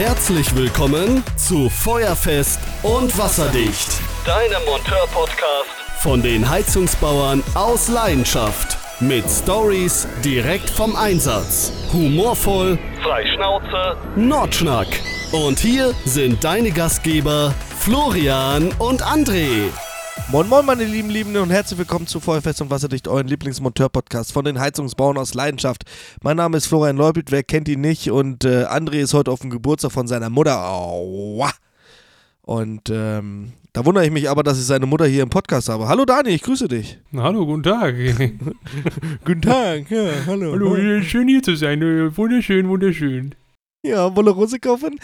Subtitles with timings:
[0.00, 4.00] Herzlich willkommen zu Feuerfest und Wasserdicht.
[4.24, 8.78] Deinem Monteur-Podcast von den Heizungsbauern aus Leidenschaft.
[9.00, 11.70] Mit Stories direkt vom Einsatz.
[11.92, 14.88] Humorvoll, frei Schnauze, Nordschnack.
[15.32, 19.68] Und hier sind deine Gastgeber Florian und André.
[20.30, 24.44] Moin Moin meine lieben Liebenden und herzlich willkommen zu Feuerfest und Wasserdicht, euren Lieblingsmonteur-Podcast von
[24.44, 25.84] den Heizungsbauern aus Leidenschaft.
[26.22, 29.40] Mein Name ist Florian Leupelt, wer kennt ihn nicht und äh, André ist heute auf
[29.40, 30.64] dem Geburtstag von seiner Mutter.
[30.64, 31.50] Aua.
[32.42, 35.88] Und ähm, da wundere ich mich aber, dass ich seine Mutter hier im Podcast habe.
[35.88, 36.98] Hallo Dani, ich grüße dich.
[37.16, 37.94] Hallo, guten Tag.
[39.24, 40.52] Guten Tag, ja, hallo.
[40.52, 41.82] Hallo, schön hier zu sein.
[41.82, 43.34] Äh, Wunderschön, wunderschön.
[43.82, 44.98] Ja, wolle Rose kaufen?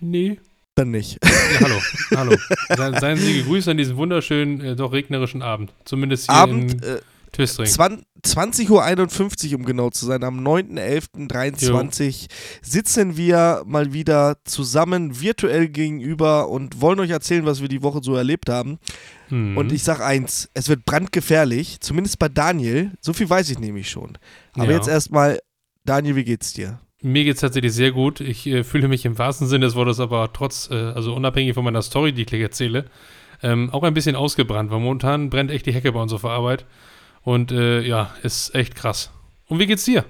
[0.00, 0.38] Nee.
[0.74, 1.18] Dann nicht.
[1.22, 1.80] Ja, hallo,
[2.16, 2.36] hallo.
[2.74, 5.72] Seien, seien Sie gegrüßt an diesem wunderschönen, äh, doch regnerischen Abend.
[5.84, 7.00] Zumindest hier Abend, in äh,
[7.32, 7.66] Twistring.
[7.66, 8.70] 20.51
[9.52, 12.28] Uhr, um genau zu sein, am 9.11.23
[12.62, 18.00] sitzen wir mal wieder zusammen virtuell gegenüber und wollen euch erzählen, was wir die Woche
[18.02, 18.78] so erlebt haben.
[19.28, 19.56] Hm.
[19.56, 23.90] Und ich sag eins, es wird brandgefährlich, zumindest bei Daniel, so viel weiß ich nämlich
[23.90, 24.16] schon.
[24.54, 24.76] Aber Ja.
[24.76, 25.38] jetzt erstmal,
[25.84, 26.80] Daniel, wie geht's dir?
[27.02, 28.20] Mir geht es tatsächlich sehr gut.
[28.20, 31.64] Ich äh, fühle mich im wahrsten Sinne des Wortes aber trotz, äh, also unabhängig von
[31.64, 32.84] meiner Story, die ich gleich erzähle,
[33.42, 36.30] ähm, auch ein bisschen ausgebrannt, weil momentan brennt echt die Hecke bei uns auf der
[36.30, 36.64] Arbeit.
[37.22, 39.10] Und äh, ja, ist echt krass.
[39.46, 40.04] Und wie geht's dir?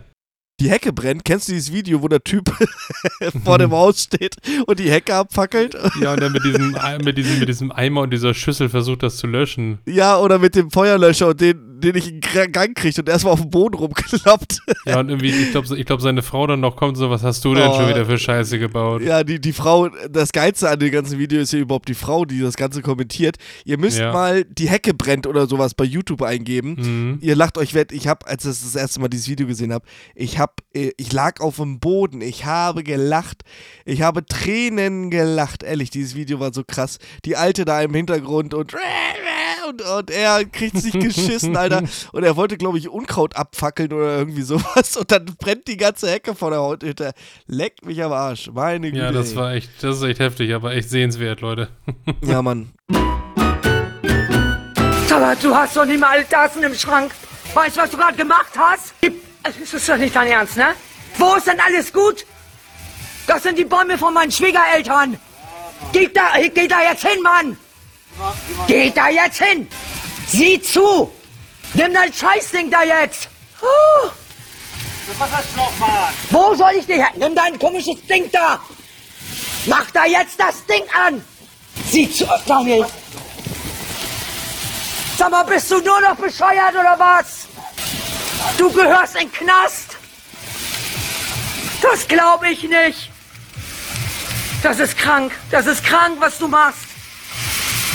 [0.60, 1.24] Die Hecke brennt.
[1.24, 2.52] Kennst du dieses Video, wo der Typ
[3.44, 5.77] vor dem Haus steht und die Hecke abfackelt?
[6.00, 9.16] Ja, und dann mit diesem, mit diesem, mit diesem Eimer und dieser Schüssel versucht, das
[9.16, 9.78] zu löschen.
[9.86, 13.34] Ja, oder mit dem Feuerlöscher und den, den ich in den Gang kriege und erstmal
[13.34, 14.61] auf dem Boden rumklappt.
[14.86, 17.44] Ja, und irgendwie, ich glaube, ich glaub, seine Frau dann noch kommt so, was hast
[17.44, 17.74] du denn Oh.
[17.74, 19.02] schon wieder für Scheiße gebaut?
[19.02, 22.24] Ja, die, die Frau, das Geilste an dem ganzen Video ist ja überhaupt die Frau,
[22.24, 23.36] die das Ganze kommentiert.
[23.64, 24.12] Ihr müsst Ja.
[24.12, 26.77] mal die Hecke brennt oder sowas bei YouTube eingeben.
[26.78, 27.19] Mhm.
[27.20, 27.92] Ihr lacht euch wett.
[27.92, 31.41] Ich habe, als ich das erste Mal dieses Video gesehen habe, ich habe, ich lag
[31.41, 32.20] auf dem Boden.
[32.22, 33.42] Ich habe gelacht.
[33.84, 35.62] Ich habe Tränen gelacht.
[35.62, 36.98] Ehrlich, dieses Video war so krass.
[37.24, 38.74] Die Alte da im Hintergrund und
[39.68, 41.71] und, und er kriegt sich geschissen, Alter.
[42.12, 44.96] Und er wollte, glaube ich, Unkraut abfackeln oder irgendwie sowas.
[44.96, 47.12] Und dann brennt die ganze Hecke vor der Haut hinter.
[47.46, 48.50] Leckt mich am Arsch.
[48.52, 49.02] Meine Güte.
[49.05, 51.68] Ja, das war echt, das ist echt heftig, aber echt sehenswert, Leute.
[52.24, 52.72] Ja, Mann.
[55.11, 57.12] Aber du hast doch nicht mal alle Tassen im Schrank.
[57.55, 58.94] Weißt du, was du gerade gemacht hast?
[59.42, 60.68] Das ist doch nicht dein Ernst, ne?
[61.18, 62.24] Wo ist denn alles gut?
[63.27, 65.18] Das sind die Bäume von meinen Schwiegereltern.
[65.92, 67.56] Geht da, geht da jetzt hin, Mann!
[68.66, 69.66] Geht da jetzt hin!
[70.27, 71.11] Sieh zu!
[71.74, 73.28] Nimm dein Scheißding da jetzt!
[73.62, 74.10] Oh.
[76.30, 77.10] Wo soll ich dich her?
[77.16, 78.60] Nimm dein komisches Ding da!
[79.66, 81.24] Mach da jetzt das Ding an!
[81.90, 82.86] Sieh zu, Daniel!
[85.16, 87.46] Sag mal, bist du nur noch bescheuert oder was?
[88.58, 89.96] Du gehörst in Knast.
[91.80, 93.11] Das glaube ich nicht.
[94.62, 95.32] Das ist krank.
[95.50, 96.86] Das ist krank, was du machst.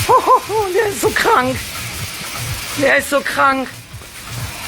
[0.06, 1.56] Hohoho, der ist so krank.
[2.78, 3.68] Der ist so krank.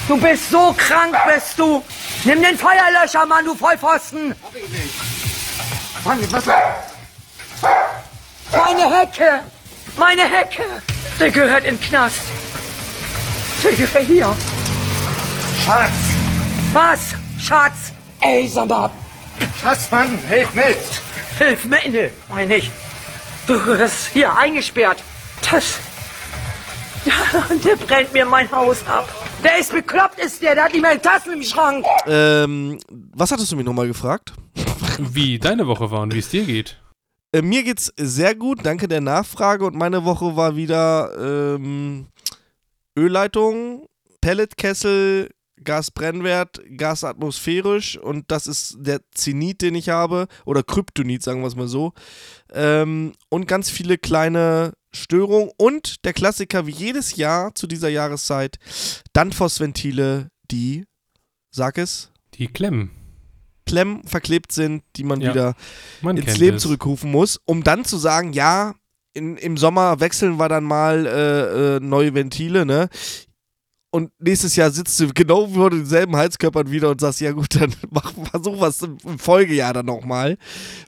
[0.09, 1.83] Du bist so krank, bist du.
[2.25, 4.35] Nimm den Feuerlöscher, Mann, du Vollpfosten.
[4.43, 4.95] Hab ich nicht.
[6.05, 6.45] Mann, was?
[8.53, 9.41] Meine Hecke.
[9.97, 10.65] Meine Hecke.
[11.21, 12.21] Der gehört in den Knast.
[13.63, 14.37] Der gehört hier.
[15.65, 15.93] Schatz!
[16.73, 17.01] Was?
[17.39, 17.93] Schatz?
[18.21, 18.91] Ey, sag mal,
[19.61, 20.79] Schatz, Mann, hilf mit!
[21.39, 22.71] hilf mir, ne, meine ich.
[23.47, 24.99] Du wirst hier eingesperrt.
[25.51, 25.79] Das...
[27.05, 27.15] Ja,
[27.65, 29.09] der brennt mir mein Haus ab.
[29.43, 30.55] Der ist bekloppt, ist der.
[30.55, 31.85] Der hat nicht mehr Tassen im Schrank.
[32.07, 34.35] Ähm, was hattest du mich nochmal gefragt?
[34.99, 36.79] Wie deine Woche war und wie es dir geht.
[37.33, 39.65] Äh, mir geht's sehr gut, danke der Nachfrage.
[39.65, 42.07] Und meine Woche war wieder ähm,
[42.99, 43.87] Ölleitung,
[44.21, 45.31] Pelletkessel,
[45.63, 51.49] Gasbrennwert, Gas atmosphärisch und das ist der Zenit, den ich habe, oder Kryptonit, sagen wir
[51.49, 51.93] es mal so.
[52.53, 58.57] Ähm, und ganz viele kleine Störungen und der Klassiker wie jedes Jahr zu dieser Jahreszeit,
[59.13, 60.85] Danfoss-Ventile, die,
[61.51, 62.91] sag es, Die Klemmen.
[63.67, 65.55] Klemmen verklebt sind, die man Ja, wieder
[66.01, 66.63] Man ins Leben es.
[66.63, 68.75] zurückrufen muss, um dann zu sagen, ja,
[69.13, 72.89] in, im Sommer wechseln wir dann mal äh, äh, neue Ventile, ne?
[73.93, 77.75] Und nächstes Jahr sitzt du genau vor denselben Heizkörpern wieder und sagst, ja gut, dann
[77.91, 80.39] mach, versuch was im, Folgejahr dann nochmal,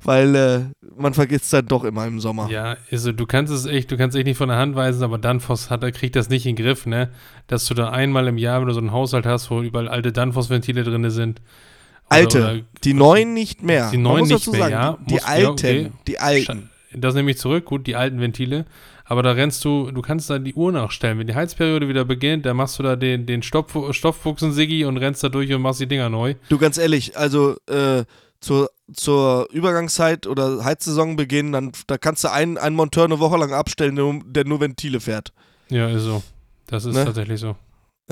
[0.04, 0.60] weil äh,
[0.96, 2.48] man vergisst dann doch immer im Sommer.
[2.48, 5.18] Ja, also du kannst es echt, du kannst echt nicht von der Hand weisen, aber
[5.18, 7.10] Danfoss hat, er kriegt das nicht in den Griff, ne?
[7.48, 10.12] Dass du da einmal im Jahr, wenn du so einen Haushalt hast, wo überall alte
[10.12, 11.40] Danfoss-Ventile drin sind.
[11.40, 13.90] oder- Alte, oder- die neuen nicht mehr.
[13.90, 14.98] Die neuen nicht mehr, sagen, ja.
[15.08, 15.90] Die, Muss- die ja, alten, okay.
[16.06, 16.70] die alten.
[16.94, 18.64] Das nehme ich zurück, gut, die alten Ventile.
[19.04, 21.18] Aber da rennst du, du kannst da die Uhr nachstellen.
[21.18, 25.22] Wenn die Heizperiode wieder beginnt, dann machst du da den, den Stoff, Stofffuchsen-Siggi und rennst
[25.24, 26.34] da durch und machst die Dinger neu.
[26.48, 28.04] Du, ganz ehrlich, also äh,
[28.40, 33.52] zur, zur Übergangszeit oder Heizsaisonbeginn, dann da kannst du einen, einen Monteur eine Woche lang
[33.52, 35.32] abstellen, der, der nur Ventile fährt.
[35.68, 36.22] Ja, ist so.
[36.66, 37.04] Das ist Ne?
[37.04, 37.56] tatsächlich so.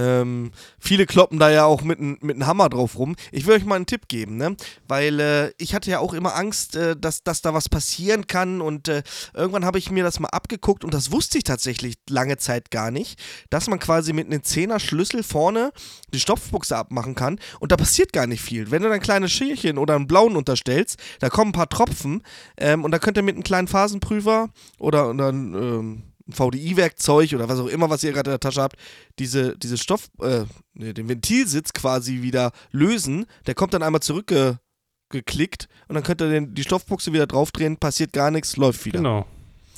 [0.01, 3.17] Ähm, viele kloppen da ja auch mit einem Hammer drauf rum.
[3.33, 4.57] Ich will euch mal einen Tipp geben, ne?
[4.89, 8.63] Weil äh, ich hatte ja auch immer Angst, äh, dass, dass da was passieren kann
[8.63, 9.03] und äh,
[9.35, 12.91] irgendwann habe ich mir das mal abgeguckt und das wusste ich tatsächlich lange Zeit gar
[12.91, 13.21] nicht,
[13.51, 15.71] dass man quasi mit einem Zehner-Schlüssel vorne
[16.15, 18.71] die Stopfbuchse abmachen kann und da passiert gar nicht viel.
[18.71, 22.23] Wenn du ein kleines Schälchen oder einen blauen unterstellst, da kommen ein paar Tropfen
[22.57, 24.49] ähm, und da könnt ihr mit einem kleinen Phasenprüfer
[24.79, 28.77] oder, oder ähm, VDI-Werkzeug oder was auch immer, was ihr gerade in der Tasche habt,
[29.19, 30.45] diese, diese Stoff, äh,
[30.75, 33.27] nee, den Ventilsitz quasi wieder lösen.
[33.47, 38.13] Der kommt dann einmal zurückgeklickt und dann könnt ihr den, die Stoffbuchse wieder draufdrehen, passiert
[38.13, 38.99] gar nichts, läuft wieder.
[38.99, 39.27] Genau.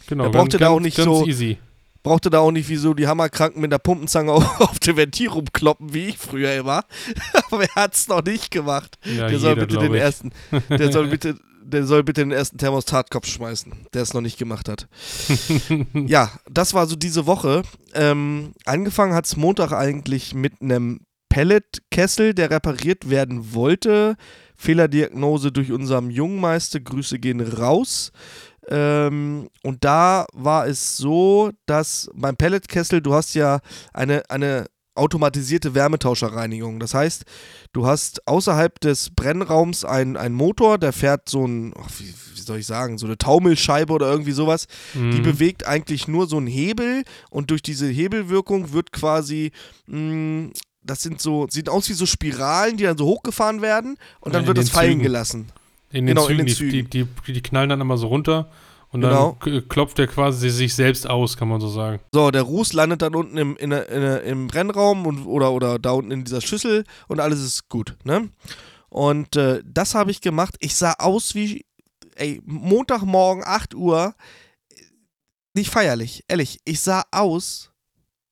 [0.09, 0.25] Genau.
[0.25, 1.59] Da braucht ihr da auch nicht so- easy.
[2.05, 5.29] Braucht ihr da auch nicht wie so die Hammerkranken mit der Pumpenzange auf, dem Ventil
[5.29, 6.85] rumkloppen, wie ich früher immer.
[7.53, 8.99] Aber er hat es noch nicht gemacht.
[9.05, 10.01] Ja, der soll jeder, bitte den ich.
[10.01, 10.33] ersten,
[10.69, 11.39] der soll bitte,
[11.73, 14.89] der soll bitte den ersten Thermostatkopf schmeißen, der es noch nicht gemacht hat.
[15.95, 17.63] ja, das war so diese Woche.
[17.95, 24.17] Ähm, angefangen hat es Montag eigentlich mit einem Pelletkessel, der repariert werden wollte.
[24.55, 26.79] Fehlerdiagnose durch unseren Jungmeister.
[26.79, 28.13] Grüße gehen raus.
[28.69, 33.61] Ähm, und da war es so, dass beim Pelletkessel, du hast ja
[33.93, 36.79] eine, eine automatisierte Wärmetauscherreinigung.
[36.79, 37.25] Das heißt,
[37.73, 42.67] du hast außerhalb des Brennraums einen, Motor, der fährt so ein, wie, wie soll ich
[42.67, 44.67] sagen, so eine Taumelscheibe oder irgendwie sowas.
[44.95, 45.23] Die Mhm.
[45.23, 49.53] bewegt eigentlich nur so einen Hebel und durch diese Hebelwirkung wird quasi,
[49.87, 50.51] mh,
[50.83, 54.43] das sind so, sieht aus wie so Spiralen, die dann so hochgefahren werden und dann
[54.43, 55.03] in wird es fallen Zügen.
[55.05, 55.53] gelassen.
[55.91, 57.09] In den genau, in Zügen, den die, die, Zügen.
[57.27, 58.51] die, die knallen dann immer so runter
[58.93, 59.39] und Genau.
[59.43, 62.01] dann klopft der quasi sich selbst aus, kann man so sagen.
[62.13, 65.93] So, der Ruß landet dann unten im, in, in, im Brennraum und, oder, oder da
[65.93, 68.29] unten in dieser Schüssel und alles ist gut, ne?
[68.91, 70.55] Und äh, das habe ich gemacht.
[70.61, 71.65] Ich sah aus wie,
[72.17, 74.15] ey, Montagmorgen 8 Uhr,
[75.55, 76.61] nicht feierlich, ehrlich.
[76.67, 77.71] Ich sah aus,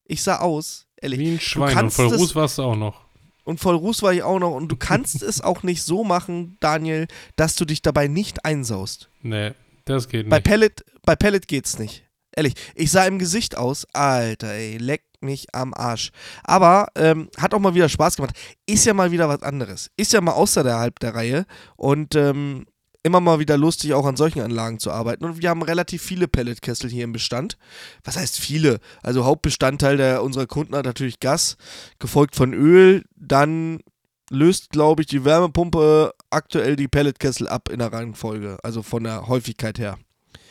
[0.05, 1.19] ich sah aus, ehrlich.
[1.19, 1.77] Wie ein Schwein.
[1.79, 3.01] Und voll Ruß warst du auch noch.
[3.45, 4.55] Und voll Ruß war ich auch noch.
[4.55, 9.09] Und du kannst es auch nicht so machen, Daniel, dass du dich dabei nicht einsaust.
[9.23, 9.53] Nee,
[9.91, 10.45] das geht Bei nicht.
[10.45, 12.05] Pellet, bei Pellet geht's nicht.
[12.35, 16.11] Ehrlich, ich sah im Gesicht aus, Alter, ey, leck mich am Arsch.
[16.45, 18.37] Aber ähm, hat auch mal wieder Spaß gemacht.
[18.67, 19.91] Ist ja mal wieder was anderes.
[19.97, 21.47] Ist ja mal außerhalb der Reihe
[21.77, 22.67] und ähm,
[23.03, 25.25] immer mal wieder lustig, auch an solchen Anlagen zu arbeiten.
[25.25, 27.57] Und wir haben relativ viele Pelletkessel hier im Bestand.
[28.05, 28.79] Was heißt viele?
[29.03, 31.57] Also Hauptbestandteil der, unserer Kunden hat natürlich Gas,
[31.99, 33.05] gefolgt von Öl.
[33.17, 33.81] Dann
[34.31, 39.29] löst, glaube ich, die Wärmepumpe aktuell die Pelletkessel ab in der Reihenfolge, also von der
[39.29, 39.99] Häufigkeit her.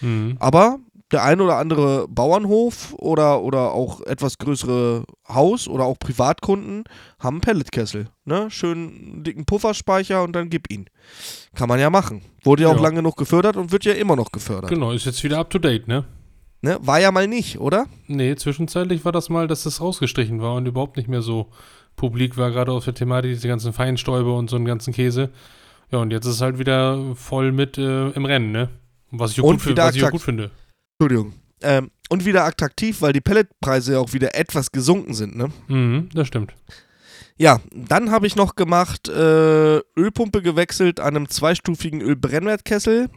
[0.01, 0.37] Mhm.
[0.39, 0.79] Aber
[1.11, 6.83] der ein oder andere Bauernhof oder, oder auch etwas größere Haus oder auch Privatkunden
[7.19, 8.09] haben einen Pelletkessel.
[8.25, 8.51] Ne?
[8.51, 10.85] Schön dicken Pufferspeicher und dann gib ihn.
[11.55, 12.21] Kann man ja machen.
[12.43, 12.81] Wurde ja auch Ja.
[12.83, 14.69] lange genug gefördert und wird ja immer noch gefördert.
[14.69, 16.05] Genau, ist jetzt wieder up to date, ne?
[16.61, 16.77] Ne?
[16.81, 17.87] War ja mal nicht, oder?
[18.07, 21.49] Nee, zwischenzeitlich war das mal, dass das rausgestrichen war und überhaupt nicht mehr so
[22.00, 25.30] publik war, gerade auf der Thematik, diese ganzen Feinstäube und so einen ganzen Käse.
[25.92, 28.69] Ja, und jetzt ist es halt wieder voll mit äh, im Rennen, ne?
[29.12, 30.51] Was ich auch, gut, was ich auch gut finde.
[31.00, 31.34] Entschuldigung.
[31.62, 35.50] Ähm, und wieder attraktiv, weil die Pelletpreise ja auch wieder etwas gesunken sind, ne?
[35.68, 36.54] Mhm, das stimmt.
[37.38, 43.10] Ja, dann habe ich noch gemacht, äh, Ölpumpe gewechselt an einem zweistufigen Ölbrennwertkessel.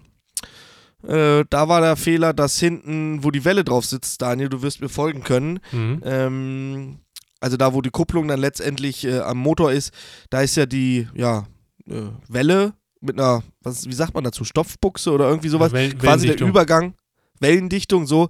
[1.06, 4.81] Äh, da war der Fehler, dass hinten, wo die Welle drauf sitzt, Daniel, du wirst
[4.81, 6.01] mir folgen können, Mhm.
[6.05, 6.98] ähm,
[7.43, 9.93] also da, wo die Kupplung dann letztendlich äh, am Motor ist,
[10.31, 11.44] da ist ja die, ja,
[11.89, 16.29] äh, Welle mit einer, was, wie sagt man dazu, Stoffbuchse oder irgendwie sowas, Well- quasi
[16.29, 16.41] der.
[16.46, 16.94] Übergang,
[17.41, 18.29] Wellendichtung, so,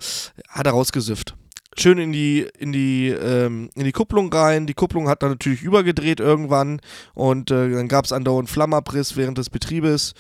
[0.49, 1.37] hat er rausgesifft.
[1.79, 4.67] Schön in die, in die, ähm, in die Kupplung rein.
[4.67, 6.81] Die Kupplung hat dann natürlich übergedreht irgendwann
[7.15, 10.13] und äh, dann gab es andauernd Flammabriss während des Betriebes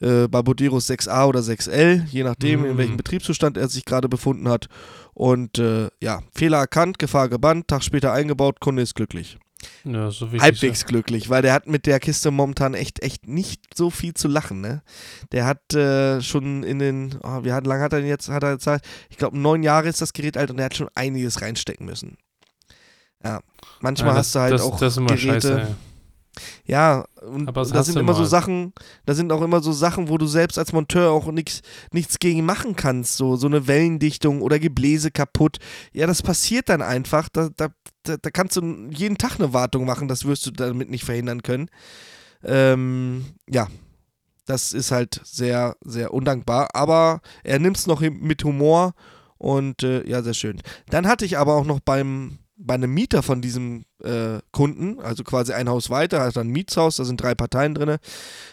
[0.00, 2.78] äh, bei Boderos 6a oder 6L, je nachdem, in Mhm.
[2.78, 4.68] welchem Betriebszustand er sich gerade befunden hat.
[5.12, 9.36] Und äh, ja, Fehler erkannt, Gefahr gebannt, Tag später eingebaut, Kunde ist glücklich.
[9.84, 10.30] Ja, so.
[10.30, 14.28] Halbwegs glücklich, weil der hat mit der Kiste momentan echt, echt nicht so viel zu
[14.28, 14.82] lachen, ne?
[15.32, 18.42] Der hat äh, schon in den, oh, wie hat, lang hat er denn jetzt, hat
[18.42, 18.82] er Zeit?
[19.10, 22.16] Ich glaube, neun Jahre ist das Gerät alt und er hat schon einiges reinstecken müssen.
[23.24, 23.40] Ja,
[23.80, 25.18] manchmal Ja, hast du halt das, auch das Geräte.
[25.18, 25.76] scheiße.
[26.64, 28.28] Ja, und Aber das da sind immer so mal.
[28.28, 28.72] Sachen,
[29.06, 32.44] da sind auch immer so Sachen, wo du selbst als Monteur auch nix, nichts gegen
[32.44, 33.16] machen kannst.
[33.16, 35.58] So, so eine Wellendichtung oder Gebläse kaputt.
[35.92, 37.28] Ja, das passiert dann einfach.
[37.28, 37.68] Da, da,
[38.04, 41.42] da, da kannst du jeden Tag eine Wartung machen, das wirst du damit nicht verhindern
[41.42, 41.68] können.
[42.44, 43.68] Ähm, ja,
[44.46, 46.68] das ist halt sehr, sehr undankbar.
[46.74, 48.94] Aber er nimmt es noch mit Humor
[49.38, 50.60] und äh, ja, sehr schön.
[50.90, 55.24] Dann hatte ich aber auch noch beim, bei einem Mieter von diesem äh, Kunden, also
[55.24, 57.96] quasi ein Haus weiter, dann ein Mietshaus, da sind drei Parteien drin.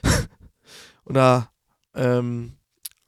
[1.03, 1.51] Und da
[1.93, 2.53] ähm,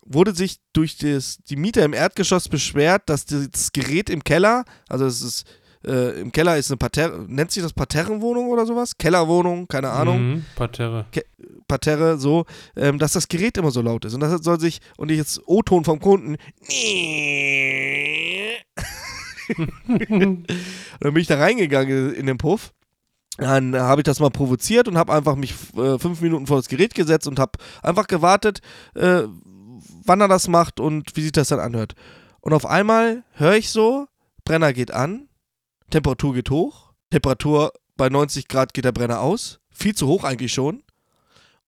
[0.01, 5.05] wurde sich durch das, die Mieter im Erdgeschoss beschwert, dass das Gerät im Keller, also
[5.05, 5.45] es ist
[5.86, 8.98] äh, im Keller ist eine Parterre, nennt sich das Parterrenwohnung oder sowas?
[8.98, 10.22] Kellerwohnung, keine Ahnung.
[10.22, 11.06] Mhm, Parterre.
[11.68, 14.13] Parterre, so, ähm, dass das Gerät immer so laut ist.
[14.13, 16.38] Und das soll sich, und ich jetzt O-Ton vom Kunden.
[20.10, 20.48] und
[21.00, 22.74] dann bin ich da reingegangen in den Puff.
[23.38, 26.70] Dann habe ich das mal provoziert und habe einfach mich äh, fünf Minuten vor das
[26.70, 28.60] Gerät gesetzt und habe einfach gewartet,
[28.96, 29.24] äh,
[30.06, 31.96] wann er das macht und wie sich das dann anhört.
[32.42, 34.08] Und auf einmal höre ich so,
[34.46, 35.30] Brenner geht an,
[35.93, 40.51] Temperatur geht hoch, Temperatur bei 90 Grad geht der Brenner aus, viel zu hoch eigentlich
[40.51, 40.81] schon.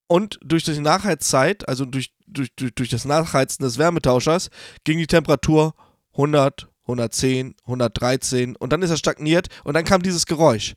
[0.07, 4.49] Und durch die Nachheizzeit, also durch, durch, durch, durch das Nachheizen des Wärmetauschers,
[4.83, 5.75] ging die Temperatur
[6.13, 10.73] 100, 110, 113 und dann ist er stagniert und dann kam dieses Geräusch.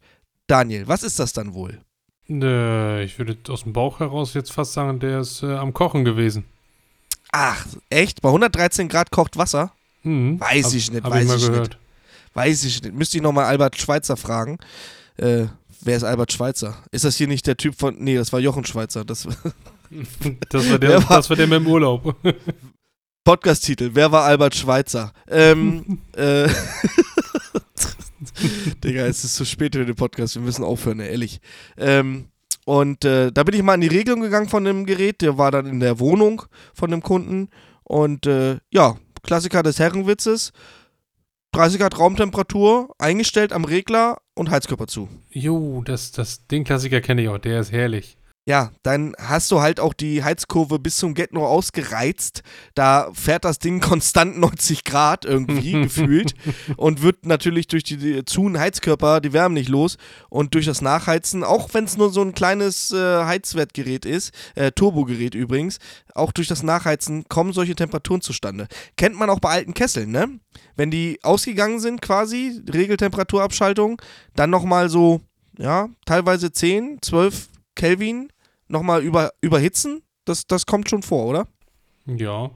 [0.46, 1.80] Daniel, was ist das dann wohl?
[2.28, 6.04] Äh, ich würde aus dem Bauch heraus jetzt fast sagen, der ist äh, am Kochen
[6.04, 6.44] gewesen.
[7.32, 8.20] Ach, echt?
[8.20, 9.72] Bei 113 Grad kocht Wasser?
[10.02, 10.38] Mhm.
[10.38, 11.68] Weiß Hab- ich nicht, hab weiß ich mal ich gehört.
[11.70, 11.87] nicht.
[12.34, 12.94] Weiß ich nicht.
[12.94, 14.58] Müsste ich nochmal Albert Schweitzer fragen.
[15.16, 15.46] Äh,
[15.80, 16.82] wer ist Albert Schweitzer?
[16.92, 17.96] Ist das hier nicht der Typ von.
[17.98, 19.04] Nee, das war Jochen Schweitzer.
[19.04, 19.26] Das
[20.50, 22.14] Das war der, war- das war der mit dem Urlaub.
[23.24, 23.90] Podcast-Titel.
[23.94, 25.12] Wer war Albert Schweitzer?
[25.28, 26.48] Ähm, äh.
[28.84, 30.34] Digga, es ist zu spät für den Podcast.
[30.34, 31.40] Wir müssen aufhören, ehrlich.
[31.76, 32.28] Ähm,
[32.64, 35.20] und äh, da bin ich mal in die Regelung gegangen von dem Gerät.
[35.22, 36.42] Der war dann in der Wohnung
[36.74, 37.48] von dem Kunden.
[37.84, 40.52] Und äh, ja, Klassiker des Herrenwitzes.
[41.52, 45.08] 30 Grad Raumtemperatur, eingestellt am Regler und Heizkörper zu.
[45.30, 48.17] Jo, das, das, den Klassiker kenne ich auch, der ist herrlich.
[48.48, 52.42] Ja, dann hast du halt auch die Heizkurve bis zum Get-No ausgereizt.
[52.74, 56.32] Da fährt das Ding konstant 90 Grad irgendwie gefühlt
[56.78, 59.98] und wird natürlich durch die, die zu Heizkörper die Wärme nicht los
[60.30, 64.72] und durch das Nachheizen, auch wenn es nur so ein kleines äh, Heizwertgerät ist, äh,
[64.72, 65.78] Turbogerät übrigens,
[66.14, 68.66] auch durch das Nachheizen kommen solche Temperaturen zustande.
[68.96, 70.40] Kennt man auch bei alten Kesseln, ne?
[70.74, 74.00] Wenn die ausgegangen sind quasi, Regeltemperaturabschaltung,
[74.36, 75.20] dann nochmal so,
[75.58, 78.30] ja, teilweise 10, 12 Kelvin
[78.68, 81.48] nochmal über, überhitzen, das, das kommt schon vor, oder?
[82.06, 82.50] Ja.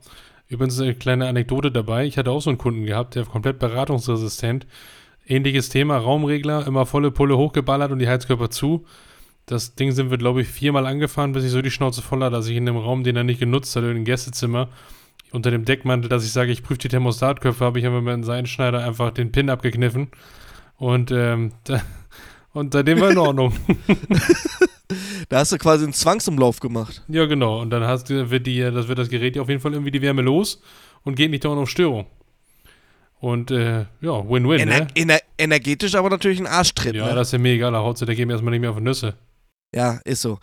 [0.48, 2.04] Übrigens eine kleine Anekdote dabei.
[2.04, 4.66] Ich hatte auch so einen Kunden gehabt, der komplett beratungsresistent.
[5.26, 8.84] Ähnliches Thema, Raumregler, immer volle Pulle hochgeballert und die Heizkörper zu.
[9.46, 12.36] Das Ding sind wir, glaube ich, viermal angefahren, bis ich so die Schnauze voll hatte,
[12.36, 14.68] dass ich in einem Raum, den er nicht genutzt hatte, in einem Gästezimmer,
[15.30, 18.24] unter dem Deckmantel, dass ich sage, ich prüfe die Thermostatköpfe, habe ich einfach mit einem
[18.24, 20.08] Seidenschneider einfach den Pin abgekniffen.
[20.76, 21.80] Und, ähm, da,
[22.52, 23.52] und seitdem war in Ordnung.
[25.28, 27.02] Da hast du quasi einen Zwangsumlauf gemacht.
[27.08, 27.60] Ja, genau.
[27.60, 29.90] Und dann hast du, wird die, das wird das Gerät ja auf jeden Fall irgendwie
[29.90, 30.60] die Wärme los
[31.04, 32.06] und geht nicht dauernd auf Störung.
[33.20, 34.86] Und äh, ja, Win-Win, Ener ne?
[34.94, 37.14] ener energetisch aber natürlich ein Arschtritt, Ja, ne?
[37.14, 37.72] das ist ja mir egal.
[37.72, 39.14] Da haut sie dagegen erstmal nicht mehr auf Nüsse.
[39.74, 40.38] Ja, ist so.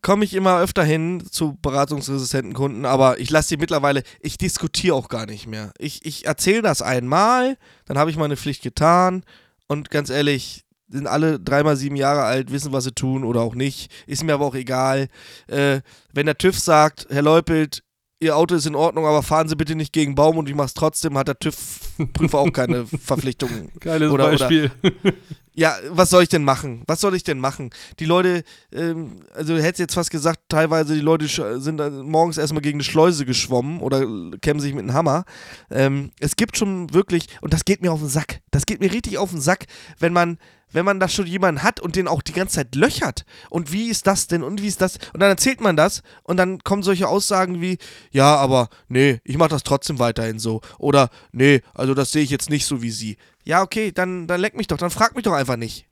[0.00, 4.96] Komme ich immer öfter hin zu beratungsresistenten Kunden, aber ich lasse die mittlerweile, ich diskutiere
[4.96, 5.72] auch gar nicht mehr.
[5.78, 9.22] Ich, ich erzähle das einmal, dann habe ich meine Pflicht getan
[9.68, 13.54] und ganz ehrlich, sind alle dreimal sieben Jahre alt, wissen, was sie tun oder auch
[13.54, 13.90] nicht.
[14.06, 15.08] Ist mir aber auch egal.
[15.48, 15.80] Äh,
[16.12, 17.82] wenn der TÜV sagt, Herr Leupelt,
[18.20, 20.74] Ihr Auto ist in Ordnung, aber fahren Sie bitte nicht gegen Baum und ich mach's
[20.74, 23.50] trotzdem, hat der TÜV-Prüfer auch keine Verpflichtung.
[23.80, 24.70] Geiles Oder- oder- Beispiel.
[25.54, 26.82] Ja, was soll ich denn machen?
[26.86, 27.68] Was soll ich denn machen?
[27.98, 31.26] Die Leute, ähm, also du hättest jetzt fast gesagt, teilweise die Leute
[31.60, 34.00] sind morgens erstmal gegen eine Schleuse geschwommen oder
[34.40, 35.24] kämmen sich mit einem Hammer.
[35.70, 38.90] Ähm, es gibt schon wirklich, und das geht mir auf den Sack, das geht mir
[38.92, 39.66] richtig auf den Sack,
[39.98, 40.38] wenn man,
[40.72, 43.24] wenn man da schon jemanden hat und den auch die ganze Zeit löchert.
[43.50, 44.42] Und wie ist das denn?
[44.42, 44.98] Und wie ist das?
[45.12, 47.78] Und dann erzählt man das und dann kommen solche Aussagen wie,
[48.10, 50.60] ja, aber nee, ich mache das trotzdem weiterhin so.
[50.78, 53.16] Oder nee, also das sehe ich jetzt nicht so wie sie.
[53.44, 55.86] Ja, okay, dann, dann leck mich doch, dann frag mich doch einfach nicht.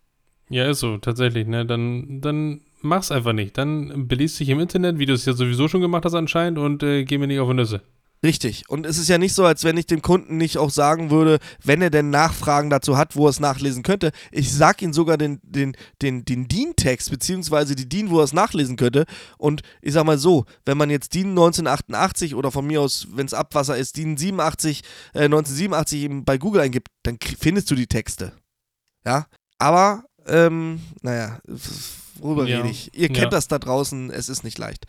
[0.48, 1.64] Ja, ist so, tatsächlich, ne?
[1.64, 3.56] Dann, dann mach's einfach nicht.
[3.56, 6.82] Dann beliest dich im Internet, wie du es ja sowieso schon gemacht hast anscheinend, und
[6.82, 7.82] äh, geh mir nicht auf die Nüsse.
[8.22, 8.68] Richtig.
[8.68, 11.38] Und es ist ja nicht so, als wenn ich dem Kunden nicht auch sagen würde,
[11.64, 14.12] wenn er denn Nachfragen dazu hat, wo er es nachlesen könnte.
[14.30, 18.34] Ich sag ihm sogar den, den, den, den DIN-Text, beziehungsweise die DIN, wo er es
[18.34, 19.06] nachlesen könnte.
[19.38, 23.24] Und ich sag mal so, wenn man jetzt DIN 1988 oder von mir aus, wenn
[23.24, 24.82] es Abwasser ist, DIN 87,
[25.14, 28.32] äh, 1987 eben bei Google eingibt, dann findest du die Texte.
[29.06, 29.26] Ja.
[29.58, 31.38] Aber, ähm, naja,
[32.18, 32.58] worüber Ja.
[32.58, 32.94] rede ich?
[32.94, 33.28] Ihr kennt Ja.
[33.30, 34.86] das da draußen, es ist nicht leicht.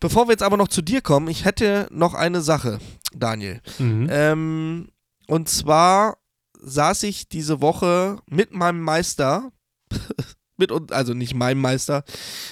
[0.00, 2.78] Bevor wir jetzt aber noch zu dir kommen, ich hätte noch eine Sache,
[3.14, 3.60] Daniel.
[3.78, 4.08] Mhm.
[4.10, 4.88] Ähm,
[5.28, 6.18] und zwar
[6.60, 9.50] saß ich diese Woche mit meinem Meister,
[10.56, 12.04] mit, un- also nicht meinem Meister,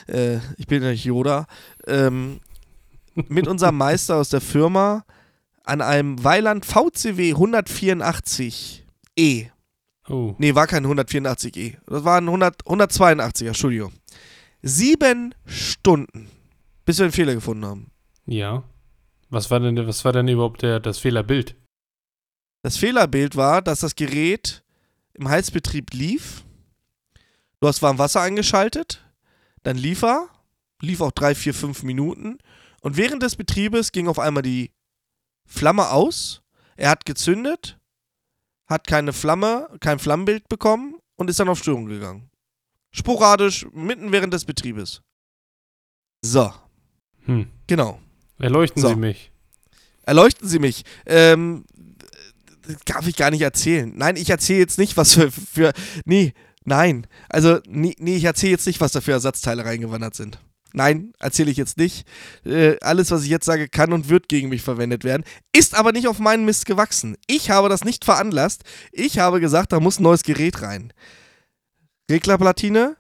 [0.08, 1.46] äh, ich bin ja nicht Yoda,
[1.86, 2.40] ähm,
[3.14, 5.04] mit unserem Meister aus der Firma
[5.64, 9.50] an einem Weiland VCW 184E.
[10.10, 10.34] Oh.
[10.38, 11.76] Nee, war kein 184E.
[11.86, 13.92] Das war ein 100, 182er, Entschuldigung.
[14.62, 16.28] Sieben Stunden
[16.90, 17.90] Bis wir einen Fehler gefunden haben.
[18.26, 18.64] Ja.
[19.28, 21.54] Was war denn, was war denn überhaupt der, das Fehlerbild?
[22.62, 24.64] Das Fehlerbild war, dass das Gerät
[25.14, 26.44] im Heizbetrieb lief.
[27.60, 29.04] Du hast warm Wasser eingeschaltet,
[29.62, 30.28] dann lief er,
[30.82, 32.38] lief auch drei, vier, fünf Minuten
[32.80, 34.72] und während des Betriebes ging auf einmal die
[35.46, 36.42] Flamme aus.
[36.76, 37.78] Er hat gezündet,
[38.70, 42.30] hat keine Flamme, kein Flammenbild bekommen und ist dann auf Störung gegangen.
[42.92, 45.02] Sporadisch, mitten während des Betriebes.
[46.22, 46.52] So.
[47.26, 47.50] Hm.
[47.66, 48.00] Genau.
[48.38, 48.88] Erleuchten So.
[48.88, 49.32] Sie mich.
[50.04, 50.84] Erleuchten Sie mich.
[51.06, 51.64] Ähm,
[52.62, 53.92] das darf ich gar nicht erzählen.
[53.94, 55.72] Nein, ich erzähle jetzt nicht, was für, für.
[56.04, 56.32] Nee,
[56.64, 57.06] nein.
[57.28, 60.38] Also, nee, nee ich erzähle jetzt nicht, was da für Ersatzteile reingewandert sind.
[60.72, 62.06] Nein, erzähle ich jetzt nicht.
[62.44, 65.24] Äh, alles, was ich jetzt sage, kann und wird gegen mich verwendet werden.
[65.52, 67.16] Ist aber nicht auf meinen Mist gewachsen.
[67.26, 68.62] Ich habe das nicht veranlasst.
[68.92, 70.92] Ich habe gesagt, da muss ein neues Gerät rein.
[72.10, 72.96] Reglerplatine,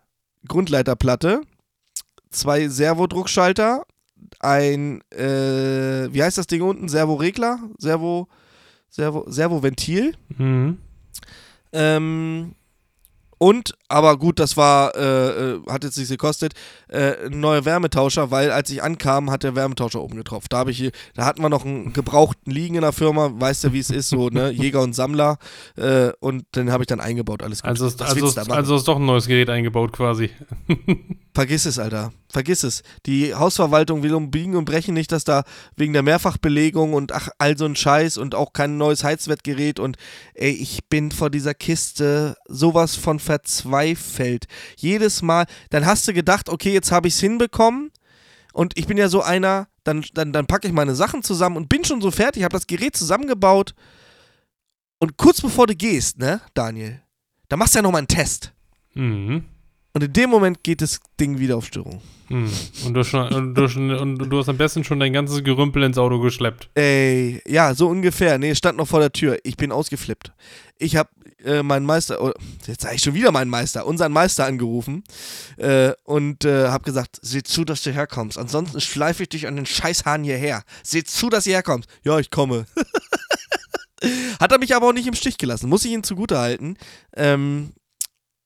[0.46, 1.42] Grundleiterplatte,
[2.30, 3.84] zwei Servodruckschalter,
[4.38, 6.88] ein, äh, wie heißt das Ding unten?
[6.88, 7.58] Servoregler?
[7.78, 8.28] Servo,
[8.88, 10.14] Servo, Servoventil.
[10.36, 10.78] Mhm.
[11.72, 12.54] Ähm,
[13.42, 16.52] und, aber gut, das war, äh, äh, hat jetzt nichts gekostet,
[16.88, 20.52] äh, ein neuer Wärmetauscher, weil als ich ankam, hat der Wärmetauscher oben getropft.
[20.52, 23.64] Da habe ich, hier- da hatten wir noch einen gebrauchten liegen in der Firma, weißt
[23.64, 25.38] du, wie es ist, so, ne, Jäger und Sammler,
[25.76, 27.70] äh, und den habe ich dann eingebaut, alles gut.
[27.70, 30.28] Also, ist, also, ist, also ist doch ein neues Gerät eingebaut quasi.
[31.34, 32.12] Vergiss es, Alter.
[32.30, 32.82] Vergiss es.
[33.06, 35.42] Die Hausverwaltung will um Biegen und Brechen nicht, dass da
[35.74, 39.96] wegen der Mehrfachbelegung und ach, all so ein Scheiß und auch kein neues Heizwertgerät und
[40.34, 44.46] ey, ich bin vor dieser Kiste sowas von verzweifelt.
[44.76, 47.90] Jedes Mal, dann hast du gedacht, okay, jetzt habe ich es hinbekommen
[48.52, 51.68] und ich bin ja so einer, dann, dann, dann packe ich meine Sachen zusammen und
[51.68, 53.74] bin schon so fertig, habe das Gerät zusammengebaut
[55.00, 57.02] und kurz bevor du gehst, ne, Daniel,
[57.48, 58.52] da machst du ja nochmal einen Test.
[58.94, 59.44] Mhm.
[59.92, 62.00] Und in dem Moment geht das Ding wieder auf Störung.
[62.28, 62.50] Mhm.
[62.86, 65.82] Und, du schon, und, du schon, und du hast am besten schon dein ganzes Gerümpel
[65.82, 66.70] ins Auto geschleppt.
[66.74, 68.38] Ey, ja, so ungefähr.
[68.38, 69.38] Nee, es stand noch vor der Tür.
[69.42, 70.32] Ich bin ausgeflippt.
[70.78, 71.10] Ich habe
[71.44, 72.32] äh, meinen Meister, oh,
[72.66, 75.02] jetzt sage ich schon wieder meinen Meister, unseren Meister angerufen
[75.56, 78.38] äh, und äh, habe gesagt, seh zu, dass du herkommst.
[78.38, 80.62] Ansonsten schleife ich dich an den Scheißhahn hierher.
[80.84, 81.88] Seh zu, dass du herkommst.
[82.04, 82.66] Ja, ich komme.
[84.40, 85.68] Hat er mich aber auch nicht im Stich gelassen.
[85.68, 86.78] Muss ich ihn zugutehalten.
[87.16, 87.72] Ähm,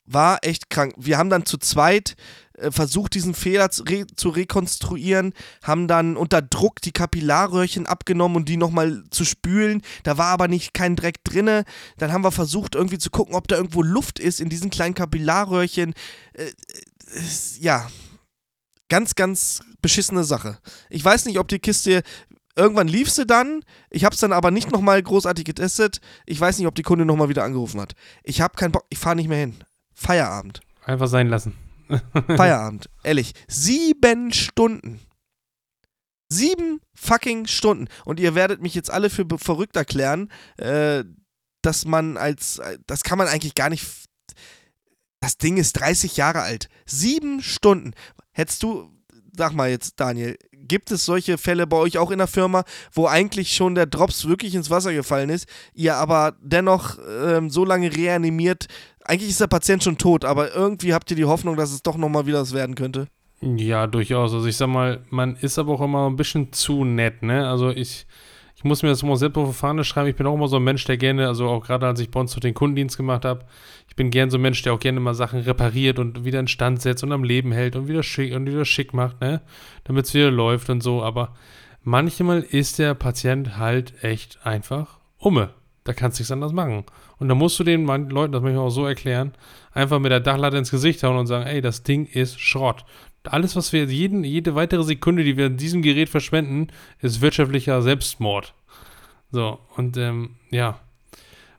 [0.07, 0.95] war echt krank.
[0.97, 2.17] Wir haben dann zu zweit
[2.59, 8.37] äh, versucht, diesen Fehler zu, re zu rekonstruieren, haben dann unter Druck die Kapillarröhrchen abgenommen
[8.37, 9.83] und die nochmal zu spülen.
[10.03, 11.65] Da war aber nicht kein Dreck drinne.
[11.99, 14.95] Dann haben wir versucht, irgendwie zu gucken, ob da irgendwo Luft ist in diesen kleinen
[14.95, 15.95] Kapillarröhrchen.
[16.35, 16.53] Äh,
[17.61, 17.89] ja,
[18.89, 20.59] ganz, ganz beschissene Sache.
[20.91, 22.03] Ich weiß nicht, ob die Kiste.
[22.57, 23.65] Irgendwann lief sie dann.
[23.91, 26.01] Ich habe es dann aber nicht nochmal großartig getestet.
[26.25, 27.95] Ich weiß nicht, ob die Kunde nochmal wieder angerufen hat.
[28.23, 28.85] Ich habe keinen Bock.
[28.91, 29.65] Ich fahre nicht mehr hin.
[29.95, 30.61] Feierabend.
[30.85, 31.57] Einfach sein lassen.
[32.37, 32.89] Feierabend.
[33.03, 33.33] Ehrlich.
[33.49, 35.01] Sieben Stunden.
[36.29, 37.89] Sieben fucking Stunden.
[38.05, 41.05] Und ihr werdet mich jetzt alle für verrückt erklären, äh,
[41.63, 42.59] dass man als.
[42.59, 43.87] äh, Das kann man eigentlich gar nicht.
[45.21, 46.69] Das Ding ist 30 Jahre alt.
[46.87, 47.93] Sieben Stunden.
[48.33, 48.91] Hättest du.
[49.37, 53.09] Sag mal jetzt, Daniel, gibt es solche Fälle bei euch auch in der Firma, wo
[53.09, 57.95] eigentlich schon der Drops wirklich ins Wasser gefallen ist, ihr aber dennoch ähm, so lange
[57.97, 58.67] reanimiert,
[59.05, 61.97] eigentlich ist der Patient schon tot, aber irgendwie habt ihr die Hoffnung, dass es doch
[61.97, 63.07] nochmal wieder was werden könnte?
[63.41, 64.33] Ja, durchaus.
[64.33, 67.47] Also ich sag mal, man ist aber auch immer ein bisschen zu nett, ne?
[67.47, 68.07] Also ich,
[68.57, 70.09] ich muss mir das immer selbst auf die Fahne schreiben.
[70.09, 72.21] Ich bin auch immer so ein Mensch, der gerne, also auch gerade als ich bei
[72.21, 73.45] uns so den Kundendienst gemacht habe,
[73.89, 76.49] ich bin gern so ein Mensch, der auch gerne mal Sachen repariert und wieder in
[76.49, 79.43] Stand setzt und am Leben hält und wieder schick und wieder schick macht, ne?
[79.85, 81.03] Damit es wieder läuft und so.
[81.03, 81.35] Aber
[81.83, 85.51] manchmal ist der Patient halt echt einfach umme.
[85.85, 86.85] Da kannst du nichts anderes machen.
[87.25, 89.33] Und da musst du den Leuten, das möchte ich auch so erklären,
[89.73, 92.85] einfach mit der Dachlatte ins Gesicht hauen und sagen, ey, das Ding ist Schrott.
[93.23, 96.67] Alles, was wir, jeden, jede weitere Sekunde, die wir in diesem Gerät verschwenden,
[97.01, 98.53] ist wirtschaftlicher Selbstmord.
[99.33, 100.79] So, und ähm, ja,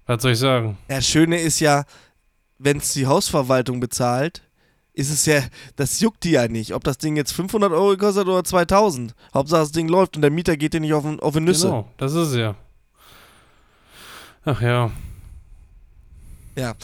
[0.06, 0.78] was soll ich sagen?
[0.88, 1.86] Das Schöne ist ja,
[2.60, 4.44] wenn es die Hausverwaltung bezahlt,
[4.94, 5.42] ist es ja,
[5.78, 9.16] das juckt die ja nicht, ob das Ding jetzt 500 Euro gekostet oder 2000.
[9.34, 11.70] Hauptsache das Ding läuft und der Mieter geht dir nicht auf, auf die Nüsse.
[11.70, 12.56] Genau, das ist es ja.
[14.46, 14.92] Ach ja,
[16.56, 16.76] Ja.